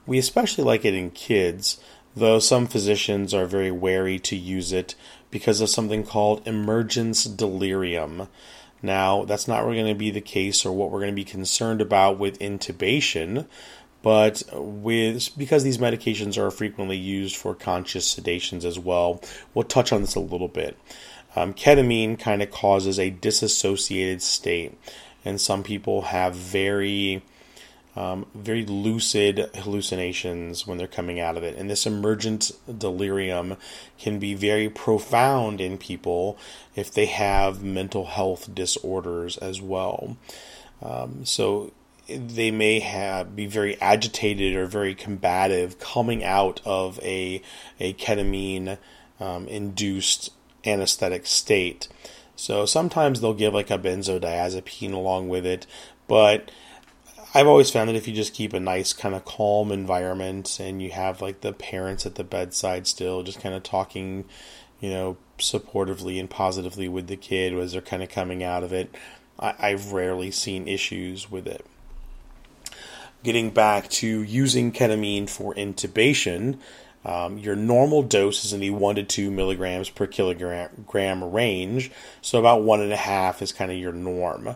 We 0.05 0.19
especially 0.19 0.65
like 0.65 0.85
it 0.85 0.93
in 0.93 1.09
kids, 1.09 1.79
though 2.15 2.37
some 2.37 2.67
physicians 2.67 3.33
are 3.33 3.47
very 3.47 3.71
wary 3.71 4.19
to 4.19 4.35
use 4.35 4.71
it 4.71 4.93
because 5.35 5.59
of 5.59 5.69
something 5.69 6.01
called 6.01 6.47
emergence 6.47 7.25
delirium. 7.25 8.29
Now, 8.81 9.25
that's 9.25 9.49
not 9.49 9.65
really 9.65 9.81
going 9.81 9.93
to 9.93 9.99
be 9.99 10.09
the 10.09 10.21
case 10.21 10.65
or 10.65 10.71
what 10.71 10.89
we're 10.89 11.01
going 11.01 11.11
to 11.11 11.13
be 11.13 11.25
concerned 11.25 11.81
about 11.81 12.17
with 12.17 12.39
intubation, 12.39 13.45
but 14.01 14.43
with 14.53 15.37
because 15.37 15.65
these 15.65 15.77
medications 15.77 16.37
are 16.37 16.49
frequently 16.51 16.95
used 16.95 17.35
for 17.35 17.53
conscious 17.53 18.15
sedations 18.15 18.63
as 18.63 18.79
well, 18.79 19.21
we'll 19.53 19.65
touch 19.65 19.91
on 19.91 19.99
this 19.99 20.15
a 20.15 20.21
little 20.21 20.47
bit. 20.47 20.77
Um, 21.35 21.53
ketamine 21.53 22.17
kind 22.17 22.41
of 22.41 22.49
causes 22.49 22.97
a 22.97 23.09
disassociated 23.09 24.21
state, 24.21 24.77
and 25.25 25.41
some 25.41 25.63
people 25.63 26.03
have 26.03 26.33
very 26.33 27.23
um, 27.95 28.25
very 28.35 28.65
lucid 28.65 29.49
hallucinations 29.55 30.67
when 30.67 30.77
they're 30.77 30.87
coming 30.87 31.19
out 31.19 31.37
of 31.37 31.43
it. 31.43 31.55
And 31.55 31.69
this 31.69 31.85
emergent 31.85 32.51
delirium 32.77 33.55
can 33.97 34.19
be 34.19 34.33
very 34.33 34.69
profound 34.69 35.61
in 35.61 35.77
people 35.77 36.37
if 36.75 36.91
they 36.91 37.05
have 37.05 37.63
mental 37.63 38.05
health 38.05 38.53
disorders 38.53 39.37
as 39.37 39.61
well. 39.61 40.17
Um, 40.81 41.25
so 41.25 41.71
they 42.07 42.51
may 42.51 42.79
have 42.79 43.35
be 43.35 43.45
very 43.45 43.79
agitated 43.81 44.55
or 44.55 44.65
very 44.65 44.93
combative 44.93 45.79
coming 45.79 46.23
out 46.23 46.61
of 46.65 46.99
a 47.01 47.41
a 47.79 47.93
ketamine 47.93 48.77
um, 49.19 49.47
induced 49.47 50.31
anesthetic 50.65 51.25
state. 51.25 51.87
So 52.35 52.65
sometimes 52.65 53.21
they'll 53.21 53.33
give 53.33 53.53
like 53.53 53.71
a 53.71 53.79
benzodiazepine 53.79 54.93
along 54.93 55.29
with 55.29 55.45
it, 55.45 55.65
but 56.07 56.51
I've 57.35 57.47
always 57.47 57.69
found 57.69 57.89
that 57.89 57.97
if 57.97 58.07
you 58.07 58.13
just 58.13 58.33
keep 58.33 58.53
a 58.53 58.61
nice 58.61 58.93
kind 58.93 59.13
of 59.13 59.25
calm 59.25 59.69
environment 59.69 60.57
and 60.57 60.81
you 60.81 60.91
have 60.91 61.21
like 61.21 61.41
the 61.41 61.51
parents 61.51 62.05
at 62.05 62.15
the 62.15 62.23
bedside 62.23 62.87
still 62.87 63.23
just 63.23 63.41
kind 63.41 63.53
of 63.53 63.61
talking, 63.61 64.23
you 64.79 64.89
know, 64.89 65.17
supportively 65.37 66.17
and 66.17 66.29
positively 66.29 66.87
with 66.87 67.07
the 67.07 67.17
kid 67.17 67.53
as 67.53 67.73
they're 67.73 67.81
kind 67.81 68.01
of 68.01 68.07
coming 68.07 68.41
out 68.41 68.63
of 68.63 68.71
it, 68.71 68.95
I, 69.37 69.71
have 69.71 69.91
rarely 69.91 70.31
seen 70.31 70.69
issues 70.69 71.29
with 71.29 71.45
it. 71.45 71.65
Getting 73.21 73.49
back 73.49 73.89
to 73.89 74.07
using 74.07 74.71
ketamine 74.71 75.29
for 75.29 75.53
intubation, 75.55 76.57
um, 77.03 77.37
your 77.37 77.57
normal 77.57 78.01
dose 78.01 78.45
is 78.45 78.53
in 78.53 78.61
the 78.61 78.69
1 78.69 78.95
to 78.95 79.03
2 79.03 79.29
milligrams 79.29 79.89
per 79.89 80.07
kilogram 80.07 80.69
range, 81.25 81.91
so 82.21 82.39
about 82.39 82.61
1.5 82.61 83.41
is 83.41 83.51
kind 83.51 83.71
of 83.71 83.77
your 83.77 83.91
norm 83.91 84.55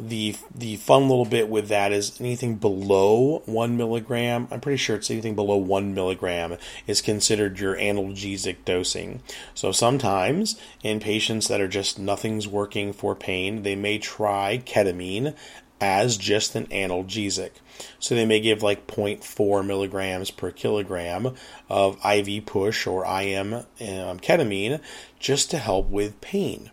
the 0.00 0.36
the 0.54 0.76
fun 0.76 1.08
little 1.08 1.24
bit 1.24 1.48
with 1.48 1.68
that 1.68 1.92
is 1.92 2.20
anything 2.20 2.56
below 2.56 3.42
one 3.46 3.76
milligram. 3.76 4.48
I'm 4.50 4.60
pretty 4.60 4.76
sure 4.76 4.96
it's 4.96 5.10
anything 5.10 5.34
below 5.34 5.56
one 5.56 5.94
milligram 5.94 6.56
is 6.86 7.00
considered 7.00 7.58
your 7.58 7.76
analgesic 7.76 8.64
dosing. 8.64 9.22
So 9.54 9.72
sometimes 9.72 10.58
in 10.82 11.00
patients 11.00 11.48
that 11.48 11.60
are 11.60 11.68
just 11.68 11.98
nothing's 11.98 12.48
working 12.48 12.92
for 12.92 13.14
pain, 13.14 13.62
they 13.62 13.76
may 13.76 13.98
try 13.98 14.62
ketamine 14.64 15.34
as 15.80 16.16
just 16.16 16.54
an 16.54 16.66
analgesic. 16.66 17.52
So 17.98 18.14
they 18.14 18.26
may 18.26 18.40
give 18.40 18.62
like 18.62 18.86
0.4 18.86 19.66
milligrams 19.66 20.30
per 20.30 20.50
kilogram 20.50 21.34
of 21.68 21.98
IV 22.04 22.44
push 22.44 22.86
or 22.86 23.04
IM 23.04 23.54
um, 23.54 23.64
ketamine 23.80 24.80
just 25.18 25.50
to 25.50 25.58
help 25.58 25.88
with 25.88 26.20
pain. 26.20 26.70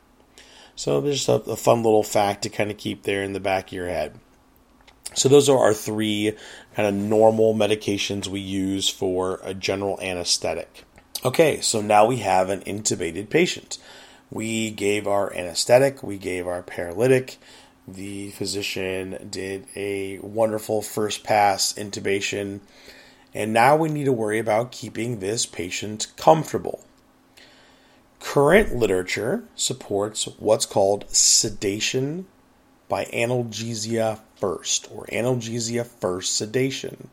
So 0.77 1.01
there's 1.01 1.27
a, 1.27 1.33
a 1.33 1.55
fun 1.55 1.81
little 1.81 2.03
fact 2.03 2.43
to 2.43 2.49
kind 2.49 2.69
of 2.69 2.77
keep 2.77 3.01
there 3.03 3.23
in 3.23 3.33
the 3.33 3.39
back 3.39 3.67
of 3.67 3.73
your 3.73 3.89
head. 3.89 4.13
So 5.15 5.27
those 5.27 5.49
are 5.49 5.57
our 5.57 5.73
three 5.73 6.33
kind 6.75 6.87
of 6.87 6.93
normal 6.93 7.55
medications 7.55 8.27
we 8.27 8.41
use 8.41 8.87
for 8.87 9.39
a 9.43 9.55
general 9.55 9.99
anesthetic. 9.99 10.83
Okay, 11.25 11.61
so 11.61 11.81
now 11.81 12.05
we 12.05 12.17
have 12.17 12.49
an 12.49 12.61
intubated 12.61 13.31
patient. 13.31 13.79
We 14.29 14.69
gave 14.69 15.07
our 15.07 15.33
anesthetic, 15.33 16.03
we 16.03 16.19
gave 16.19 16.45
our 16.45 16.61
paralytic. 16.61 17.37
The 17.87 18.29
physician 18.31 19.29
did 19.31 19.65
a 19.75 20.19
wonderful 20.19 20.83
first 20.83 21.23
pass 21.23 21.73
intubation, 21.73 22.59
and 23.33 23.51
now 23.51 23.75
we 23.75 23.89
need 23.89 24.03
to 24.03 24.13
worry 24.13 24.37
about 24.37 24.71
keeping 24.71 25.19
this 25.19 25.47
patient 25.47 26.07
comfortable. 26.17 26.83
Current 28.19 28.75
literature 28.75 29.43
supports 29.55 30.25
what's 30.39 30.65
called 30.65 31.05
sedation 31.09 32.25
by 32.89 33.05
analgesia 33.05 34.19
first, 34.37 34.87
or 34.91 35.05
analgesia 35.07 35.85
first 35.85 36.35
sedation. 36.35 37.09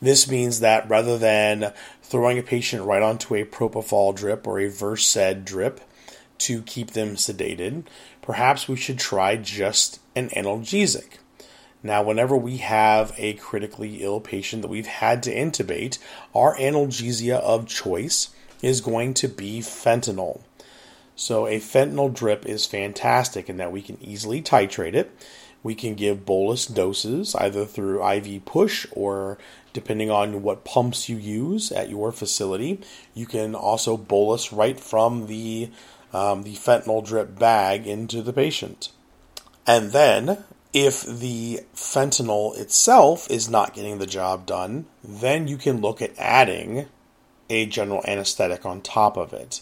This 0.00 0.28
means 0.28 0.60
that 0.60 0.88
rather 0.88 1.16
than 1.16 1.72
throwing 2.02 2.38
a 2.38 2.42
patient 2.42 2.84
right 2.84 3.02
onto 3.02 3.34
a 3.34 3.44
propofol 3.44 4.14
drip 4.14 4.46
or 4.46 4.58
a 4.58 4.68
Versed 4.68 5.44
drip 5.44 5.80
to 6.38 6.62
keep 6.62 6.90
them 6.90 7.14
sedated, 7.14 7.84
perhaps 8.20 8.66
we 8.66 8.76
should 8.76 8.98
try 8.98 9.36
just 9.36 10.00
an 10.16 10.28
analgesic. 10.30 11.18
Now, 11.84 12.02
whenever 12.02 12.36
we 12.36 12.58
have 12.58 13.12
a 13.16 13.34
critically 13.34 14.02
ill 14.02 14.20
patient 14.20 14.62
that 14.62 14.68
we've 14.68 14.86
had 14.86 15.22
to 15.24 15.34
intubate, 15.34 15.98
our 16.34 16.56
analgesia 16.56 17.38
of 17.40 17.66
choice 17.66 18.28
is 18.62 18.80
going 18.80 19.12
to 19.14 19.28
be 19.28 19.60
fentanyl. 19.60 20.40
So, 21.14 21.46
a 21.46 21.60
fentanyl 21.60 22.14
drip 22.14 22.46
is 22.46 22.64
fantastic 22.64 23.50
in 23.50 23.58
that 23.58 23.72
we 23.72 23.82
can 23.82 23.98
easily 24.02 24.40
titrate 24.40 24.94
it. 24.94 25.10
We 25.62 25.74
can 25.74 25.94
give 25.94 26.24
bolus 26.24 26.66
doses 26.66 27.34
either 27.34 27.64
through 27.64 28.04
IV 28.04 28.44
push 28.44 28.86
or 28.92 29.38
depending 29.72 30.10
on 30.10 30.42
what 30.42 30.64
pumps 30.64 31.08
you 31.08 31.16
use 31.16 31.70
at 31.70 31.88
your 31.88 32.12
facility. 32.12 32.80
You 33.14 33.26
can 33.26 33.54
also 33.54 33.96
bolus 33.96 34.52
right 34.52 34.78
from 34.78 35.26
the 35.26 35.70
um, 36.12 36.42
the 36.42 36.54
fentanyl 36.54 37.04
drip 37.04 37.38
bag 37.38 37.86
into 37.86 38.22
the 38.22 38.32
patient. 38.32 38.90
And 39.66 39.92
then, 39.92 40.44
if 40.72 41.02
the 41.02 41.60
fentanyl 41.74 42.58
itself 42.58 43.30
is 43.30 43.48
not 43.48 43.74
getting 43.74 43.98
the 43.98 44.06
job 44.06 44.46
done, 44.46 44.86
then 45.02 45.48
you 45.48 45.56
can 45.56 45.80
look 45.80 46.02
at 46.02 46.18
adding 46.18 46.86
a 47.52 47.66
general 47.66 48.02
anesthetic 48.06 48.64
on 48.64 48.80
top 48.80 49.16
of 49.18 49.34
it. 49.34 49.60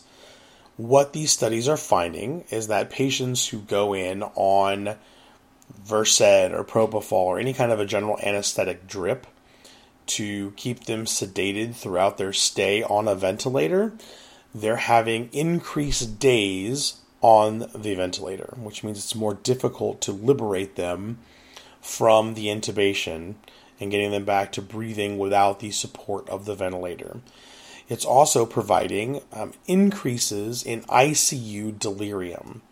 What 0.76 1.12
these 1.12 1.32
studies 1.32 1.68
are 1.68 1.76
finding 1.76 2.44
is 2.50 2.68
that 2.68 2.88
patients 2.88 3.48
who 3.48 3.58
go 3.58 3.92
in 3.94 4.22
on 4.22 4.96
Versed 5.84 6.20
or 6.22 6.64
Propofol 6.64 7.12
or 7.12 7.38
any 7.38 7.52
kind 7.52 7.72
of 7.72 7.80
a 7.80 7.84
general 7.84 8.18
anesthetic 8.22 8.86
drip 8.86 9.26
to 10.06 10.52
keep 10.52 10.84
them 10.84 11.04
sedated 11.04 11.74
throughout 11.74 12.16
their 12.16 12.32
stay 12.32 12.82
on 12.82 13.08
a 13.08 13.14
ventilator, 13.14 13.92
they're 14.54 14.76
having 14.76 15.28
increased 15.32 16.18
days 16.18 16.94
on 17.20 17.58
the 17.74 17.94
ventilator, 17.94 18.54
which 18.56 18.82
means 18.82 18.98
it's 18.98 19.14
more 19.14 19.34
difficult 19.34 20.00
to 20.00 20.12
liberate 20.12 20.76
them 20.76 21.18
from 21.80 22.34
the 22.34 22.46
intubation 22.46 23.34
and 23.78 23.90
getting 23.90 24.10
them 24.10 24.24
back 24.24 24.52
to 24.52 24.62
breathing 24.62 25.18
without 25.18 25.60
the 25.60 25.70
support 25.70 26.28
of 26.28 26.44
the 26.44 26.54
ventilator. 26.54 27.20
It's 27.90 28.04
also 28.04 28.46
providing 28.46 29.20
um, 29.32 29.52
increases 29.66 30.62
in 30.62 30.82
ICU 30.82 31.76
delirium. 31.76 32.62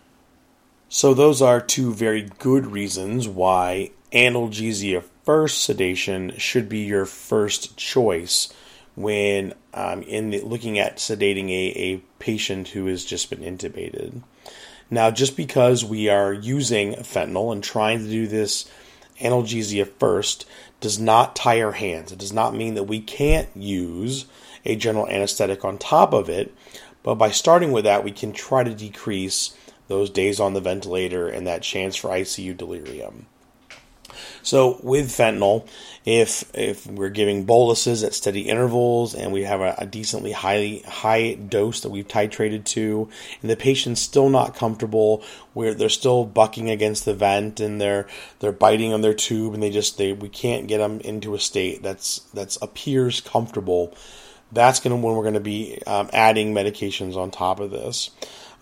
So, 0.89 1.13
those 1.13 1.43
are 1.43 1.61
two 1.61 1.93
very 1.93 2.31
good 2.39 2.69
reasons 2.69 3.29
why 3.29 3.91
analgesia 4.13 5.03
first 5.25 5.65
sedation 5.65 6.39
should 6.39 6.69
be 6.69 6.79
your 6.79 7.05
first 7.05 7.77
choice 7.77 8.51
when 8.95 9.55
um, 9.75 10.03
in 10.03 10.31
the, 10.31 10.41
looking 10.41 10.79
at 10.79 10.97
sedating 10.97 11.51
a, 11.51 11.79
a 11.79 11.97
patient 12.21 12.69
who 12.69 12.87
has 12.87 13.05
just 13.05 13.29
been 13.29 13.41
intubated. 13.41 14.23
Now, 14.89 15.11
just 15.11 15.37
because 15.37 15.85
we 15.85 16.09
are 16.09 16.33
using 16.33 16.95
fentanyl 16.95 17.53
and 17.53 17.63
trying 17.63 17.99
to 17.99 18.09
do 18.09 18.27
this 18.27 18.71
analgesia 19.21 19.87
first 19.99 20.47
does 20.81 20.99
not 20.99 21.35
tie 21.35 21.61
our 21.61 21.73
hands. 21.73 22.13
It 22.13 22.19
does 22.19 22.33
not 22.33 22.55
mean 22.55 22.75
that 22.75 22.85
we 22.85 23.01
can't 23.01 23.49
use 23.55 24.27
a 24.65 24.77
general 24.77 25.09
anesthetic 25.09 25.65
on 25.65 25.79
top 25.79 26.13
of 26.13 26.29
it, 26.29 26.55
but 27.03 27.17
by 27.17 27.31
starting 27.31 27.73
with 27.73 27.85
that, 27.85 28.05
we 28.05 28.13
can 28.13 28.33
try 28.33 28.63
to 28.65 28.75
decrease 28.75 29.57
those 29.89 30.11
days 30.11 30.39
on 30.39 30.55
the 30.55 30.61
ventilator 30.61 31.29
and 31.29 31.47
that 31.47 31.63
chance 31.63 31.97
for 31.97 32.11
ICU 32.11 32.57
delirium. 32.57 33.27
So 34.43 34.81
with 34.83 35.09
fentanyl, 35.09 35.69
if 36.05 36.45
if 36.55 36.87
we're 36.87 37.11
giving 37.11 37.45
boluses 37.45 38.03
at 38.03 38.15
steady 38.15 38.43
intervals 38.43 39.15
and 39.15 39.33
we 39.33 39.43
have 39.43 39.61
a, 39.61 39.75
a, 39.79 39.87
decently 39.87 40.33
high 40.33 40.83
high 40.87 41.35
dose 41.35 41.81
that 41.81 41.91
we've 41.91 42.09
titrated 42.09 42.65
to, 42.65 43.09
and 43.43 43.51
the 43.51 43.57
patient's 43.57 44.01
still 44.01 44.31
not 44.31 44.55
comfortable, 44.55 45.23
where 45.53 45.75
they're 45.75 45.89
still 45.89 46.25
bucking 46.25 46.71
against 46.71 47.05
the 47.05 47.15
vent 47.15 47.61
and 47.61 47.81
they're 47.81 48.07
they're 48.41 48.53
biting 48.53 48.93
on 48.93 49.03
their 49.03 49.15
tube 49.15 49.55
and 49.55 49.63
they 49.63 49.71
just 49.71 49.99
they 49.99 50.13
we 50.13 50.29
can't 50.29 50.67
get 50.67 50.79
them 50.79 51.01
into 51.01 51.35
a 51.35 51.39
state 51.39 51.83
that's 51.83 52.21
that's 52.33 52.57
appears 52.63 53.21
comfortable. 53.21 53.95
That's 54.51 54.81
going 54.81 54.97
to 54.97 55.07
when 55.07 55.15
we're 55.15 55.25
going 55.25 55.35
to 55.35 55.41
be 55.41 55.83
um, 55.87 56.09
adding 56.15 56.55
medications 56.55 57.17
on 57.17 57.31
top 57.31 57.61
of 57.61 57.71
this. 57.71 58.11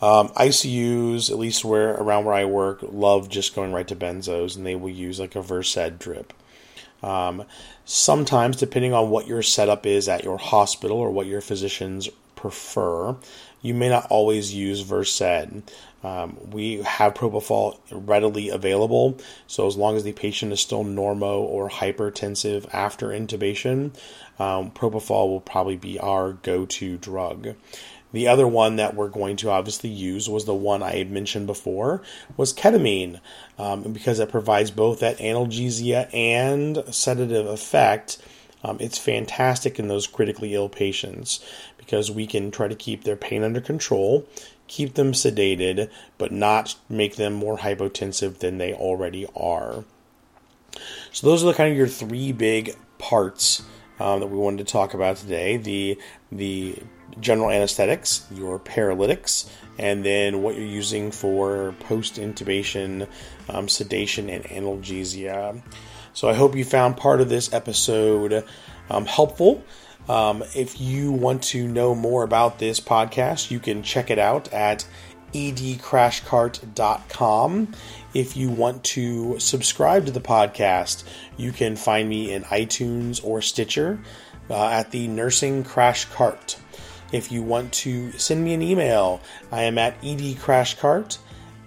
Um, 0.02 0.28
ICUs, 0.30 1.30
at 1.30 1.38
least 1.38 1.64
where 1.64 1.92
around 1.94 2.26
where 2.26 2.34
I 2.34 2.44
work, 2.44 2.80
love 2.82 3.28
just 3.28 3.54
going 3.54 3.72
right 3.72 3.88
to 3.88 3.96
benzos, 3.96 4.56
and 4.56 4.66
they 4.66 4.74
will 4.74 4.90
use 4.90 5.18
like 5.18 5.36
a 5.36 5.42
Versed 5.42 5.98
drip. 5.98 6.32
Um, 7.02 7.44
sometimes, 7.84 8.56
depending 8.56 8.92
on 8.92 9.10
what 9.10 9.26
your 9.26 9.42
setup 9.42 9.86
is 9.86 10.08
at 10.08 10.24
your 10.24 10.38
hospital 10.38 10.98
or 10.98 11.10
what 11.10 11.26
your 11.26 11.40
physicians 11.40 12.08
prefer, 12.34 13.16
you 13.62 13.74
may 13.74 13.88
not 13.88 14.06
always 14.10 14.54
use 14.54 14.80
Versed. 14.80 15.22
Um, 16.04 16.36
we 16.50 16.82
have 16.82 17.14
propofol 17.14 17.78
readily 17.90 18.50
available, 18.50 19.18
so 19.46 19.66
as 19.66 19.76
long 19.76 19.96
as 19.96 20.04
the 20.04 20.12
patient 20.12 20.52
is 20.52 20.60
still 20.60 20.84
normo 20.84 21.40
or 21.40 21.68
hypertensive 21.68 22.68
after 22.72 23.08
intubation, 23.08 23.96
um, 24.38 24.70
propofol 24.70 25.28
will 25.28 25.40
probably 25.40 25.76
be 25.76 25.98
our 25.98 26.34
go-to 26.34 26.98
drug. 26.98 27.54
The 28.16 28.28
other 28.28 28.48
one 28.48 28.76
that 28.76 28.94
we're 28.94 29.10
going 29.10 29.36
to 29.36 29.50
obviously 29.50 29.90
use 29.90 30.26
was 30.26 30.46
the 30.46 30.54
one 30.54 30.82
I 30.82 30.96
had 30.96 31.10
mentioned 31.10 31.46
before, 31.46 32.00
was 32.38 32.54
ketamine, 32.54 33.20
um, 33.58 33.92
because 33.92 34.20
it 34.20 34.30
provides 34.30 34.70
both 34.70 35.00
that 35.00 35.18
analgesia 35.18 36.08
and 36.14 36.82
sedative 36.94 37.46
effect. 37.46 38.16
Um, 38.64 38.78
it's 38.80 38.96
fantastic 38.96 39.78
in 39.78 39.88
those 39.88 40.06
critically 40.06 40.54
ill 40.54 40.70
patients 40.70 41.44
because 41.76 42.10
we 42.10 42.26
can 42.26 42.50
try 42.50 42.68
to 42.68 42.74
keep 42.74 43.04
their 43.04 43.16
pain 43.16 43.42
under 43.42 43.60
control, 43.60 44.26
keep 44.66 44.94
them 44.94 45.12
sedated, 45.12 45.90
but 46.16 46.32
not 46.32 46.74
make 46.88 47.16
them 47.16 47.34
more 47.34 47.58
hypotensive 47.58 48.38
than 48.38 48.56
they 48.56 48.72
already 48.72 49.26
are. 49.36 49.84
So 51.12 51.26
those 51.26 51.42
are 51.42 51.48
the 51.48 51.54
kind 51.54 51.70
of 51.70 51.76
your 51.76 51.86
three 51.86 52.32
big 52.32 52.76
parts 52.96 53.62
um, 54.00 54.20
that 54.20 54.28
we 54.28 54.38
wanted 54.38 54.66
to 54.66 54.72
talk 54.72 54.94
about 54.94 55.18
today: 55.18 55.58
the 55.58 55.98
the 56.32 56.78
general 57.20 57.50
anesthetics, 57.50 58.26
your 58.32 58.58
paralytics, 58.58 59.48
and 59.78 60.04
then 60.04 60.42
what 60.42 60.54
you're 60.54 60.64
using 60.64 61.10
for 61.10 61.74
post 61.80 62.16
intubation 62.16 63.08
um, 63.48 63.68
sedation 63.68 64.28
and 64.28 64.44
analgesia. 64.44 65.62
So 66.12 66.28
I 66.28 66.34
hope 66.34 66.56
you 66.56 66.64
found 66.64 66.96
part 66.96 67.20
of 67.20 67.28
this 67.28 67.52
episode 67.52 68.44
um, 68.90 69.06
helpful. 69.06 69.64
Um, 70.08 70.42
if 70.54 70.80
you 70.80 71.10
want 71.12 71.42
to 71.44 71.66
know 71.66 71.94
more 71.94 72.22
about 72.22 72.58
this 72.58 72.80
podcast, 72.80 73.50
you 73.50 73.60
can 73.60 73.82
check 73.82 74.10
it 74.10 74.18
out 74.18 74.52
at 74.52 74.86
edcrashcart.com. 75.34 77.74
If 78.14 78.36
you 78.36 78.48
want 78.48 78.84
to 78.84 79.38
subscribe 79.38 80.06
to 80.06 80.12
the 80.12 80.20
podcast, 80.20 81.04
you 81.36 81.52
can 81.52 81.76
find 81.76 82.08
me 82.08 82.32
in 82.32 82.44
iTunes 82.44 83.22
or 83.22 83.42
Stitcher 83.42 84.00
uh, 84.48 84.68
at 84.68 84.92
the 84.92 85.08
Nursing 85.08 85.64
Crash 85.64 86.06
Cart. 86.06 86.56
If 87.12 87.30
you 87.30 87.42
want 87.42 87.72
to 87.74 88.12
send 88.12 88.44
me 88.44 88.54
an 88.54 88.62
email, 88.62 89.20
I 89.52 89.62
am 89.62 89.78
at 89.78 90.00
edcrashcart 90.02 91.18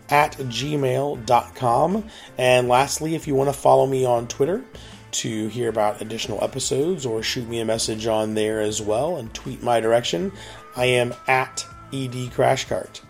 at 0.10 0.34
gmail.com. 0.34 2.04
And 2.38 2.68
lastly, 2.68 3.16
if 3.16 3.28
you 3.28 3.36
want 3.36 3.50
to 3.50 3.60
follow 3.60 3.86
me 3.86 4.06
on 4.06 4.28
Twitter 4.28 4.64
to 5.12 5.48
hear 5.48 5.70
about 5.70 6.02
additional 6.02 6.44
episodes 6.44 7.06
or 7.06 7.24
shoot 7.24 7.48
me 7.48 7.60
a 7.60 7.66
message 7.66 8.06
on 8.06 8.36
there 8.36 8.60
as 8.60 8.82
well 8.82 9.18
and 9.18 9.34
tweet 9.34 9.64
my 9.64 9.80
direction, 9.80 10.32
I 10.76 10.86
am 10.86 11.14
at 11.28 11.66
edcrashcart. 11.92 13.02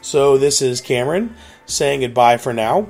So 0.00 0.38
this 0.38 0.62
is 0.62 0.80
Cameron 0.80 1.34
saying 1.66 2.00
goodbye 2.00 2.38
for 2.38 2.52
now. 2.52 2.88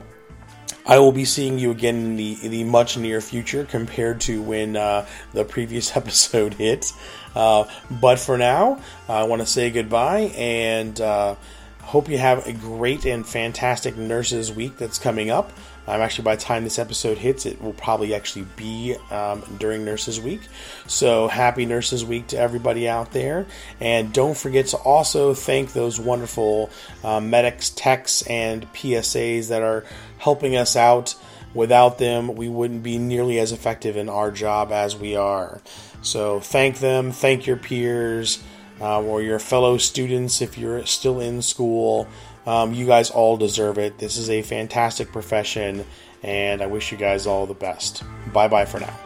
I 0.86 0.98
will 0.98 1.12
be 1.12 1.24
seeing 1.24 1.58
you 1.58 1.70
again 1.70 1.96
in 1.96 2.16
the 2.16 2.38
in 2.42 2.50
the 2.50 2.64
much 2.64 2.96
near 2.96 3.20
future 3.20 3.64
compared 3.64 4.20
to 4.22 4.40
when 4.42 4.76
uh, 4.76 5.06
the 5.32 5.44
previous 5.44 5.96
episode 5.96 6.54
hit. 6.54 6.92
Uh, 7.34 7.64
but 7.90 8.18
for 8.18 8.38
now, 8.38 8.80
I 9.08 9.24
want 9.24 9.42
to 9.42 9.46
say 9.46 9.70
goodbye 9.70 10.32
and 10.36 10.98
uh, 11.00 11.36
hope 11.82 12.08
you 12.08 12.18
have 12.18 12.46
a 12.46 12.52
great 12.52 13.04
and 13.04 13.26
fantastic 13.26 13.96
Nurses 13.96 14.52
Week 14.52 14.76
that's 14.76 14.98
coming 14.98 15.30
up. 15.30 15.52
Um, 15.88 16.02
actually, 16.02 16.24
by 16.24 16.36
the 16.36 16.42
time 16.42 16.64
this 16.64 16.78
episode 16.78 17.16
hits, 17.16 17.46
it 17.46 17.62
will 17.62 17.72
probably 17.72 18.14
actually 18.14 18.44
be 18.56 18.94
um, 19.10 19.42
during 19.58 19.86
Nurses 19.86 20.20
Week. 20.20 20.42
So, 20.86 21.28
happy 21.28 21.64
Nurses 21.64 22.04
Week 22.04 22.26
to 22.26 22.38
everybody 22.38 22.86
out 22.86 23.12
there. 23.12 23.46
And 23.80 24.12
don't 24.12 24.36
forget 24.36 24.66
to 24.66 24.76
also 24.76 25.32
thank 25.32 25.72
those 25.72 25.98
wonderful 25.98 26.68
uh, 27.02 27.20
medics, 27.20 27.70
techs, 27.70 28.20
and 28.26 28.70
PSAs 28.74 29.48
that 29.48 29.62
are 29.62 29.86
helping 30.18 30.56
us 30.56 30.76
out. 30.76 31.14
Without 31.54 31.96
them, 31.96 32.34
we 32.34 32.50
wouldn't 32.50 32.82
be 32.82 32.98
nearly 32.98 33.38
as 33.38 33.52
effective 33.52 33.96
in 33.96 34.10
our 34.10 34.30
job 34.30 34.70
as 34.70 34.94
we 34.94 35.16
are. 35.16 35.62
So, 36.02 36.38
thank 36.38 36.80
them, 36.80 37.12
thank 37.12 37.46
your 37.46 37.56
peers. 37.56 38.42
Uh, 38.80 39.02
or 39.02 39.20
your 39.20 39.40
fellow 39.40 39.76
students 39.76 40.40
if 40.40 40.56
you're 40.56 40.86
still 40.86 41.18
in 41.18 41.42
school. 41.42 42.06
Um, 42.48 42.72
you 42.72 42.86
guys 42.86 43.10
all 43.10 43.36
deserve 43.36 43.76
it. 43.76 43.98
This 43.98 44.16
is 44.16 44.30
a 44.30 44.40
fantastic 44.40 45.12
profession, 45.12 45.84
and 46.22 46.62
I 46.62 46.66
wish 46.66 46.90
you 46.90 46.96
guys 46.96 47.26
all 47.26 47.44
the 47.44 47.52
best. 47.52 48.02
Bye 48.32 48.48
bye 48.48 48.64
for 48.64 48.80
now. 48.80 48.98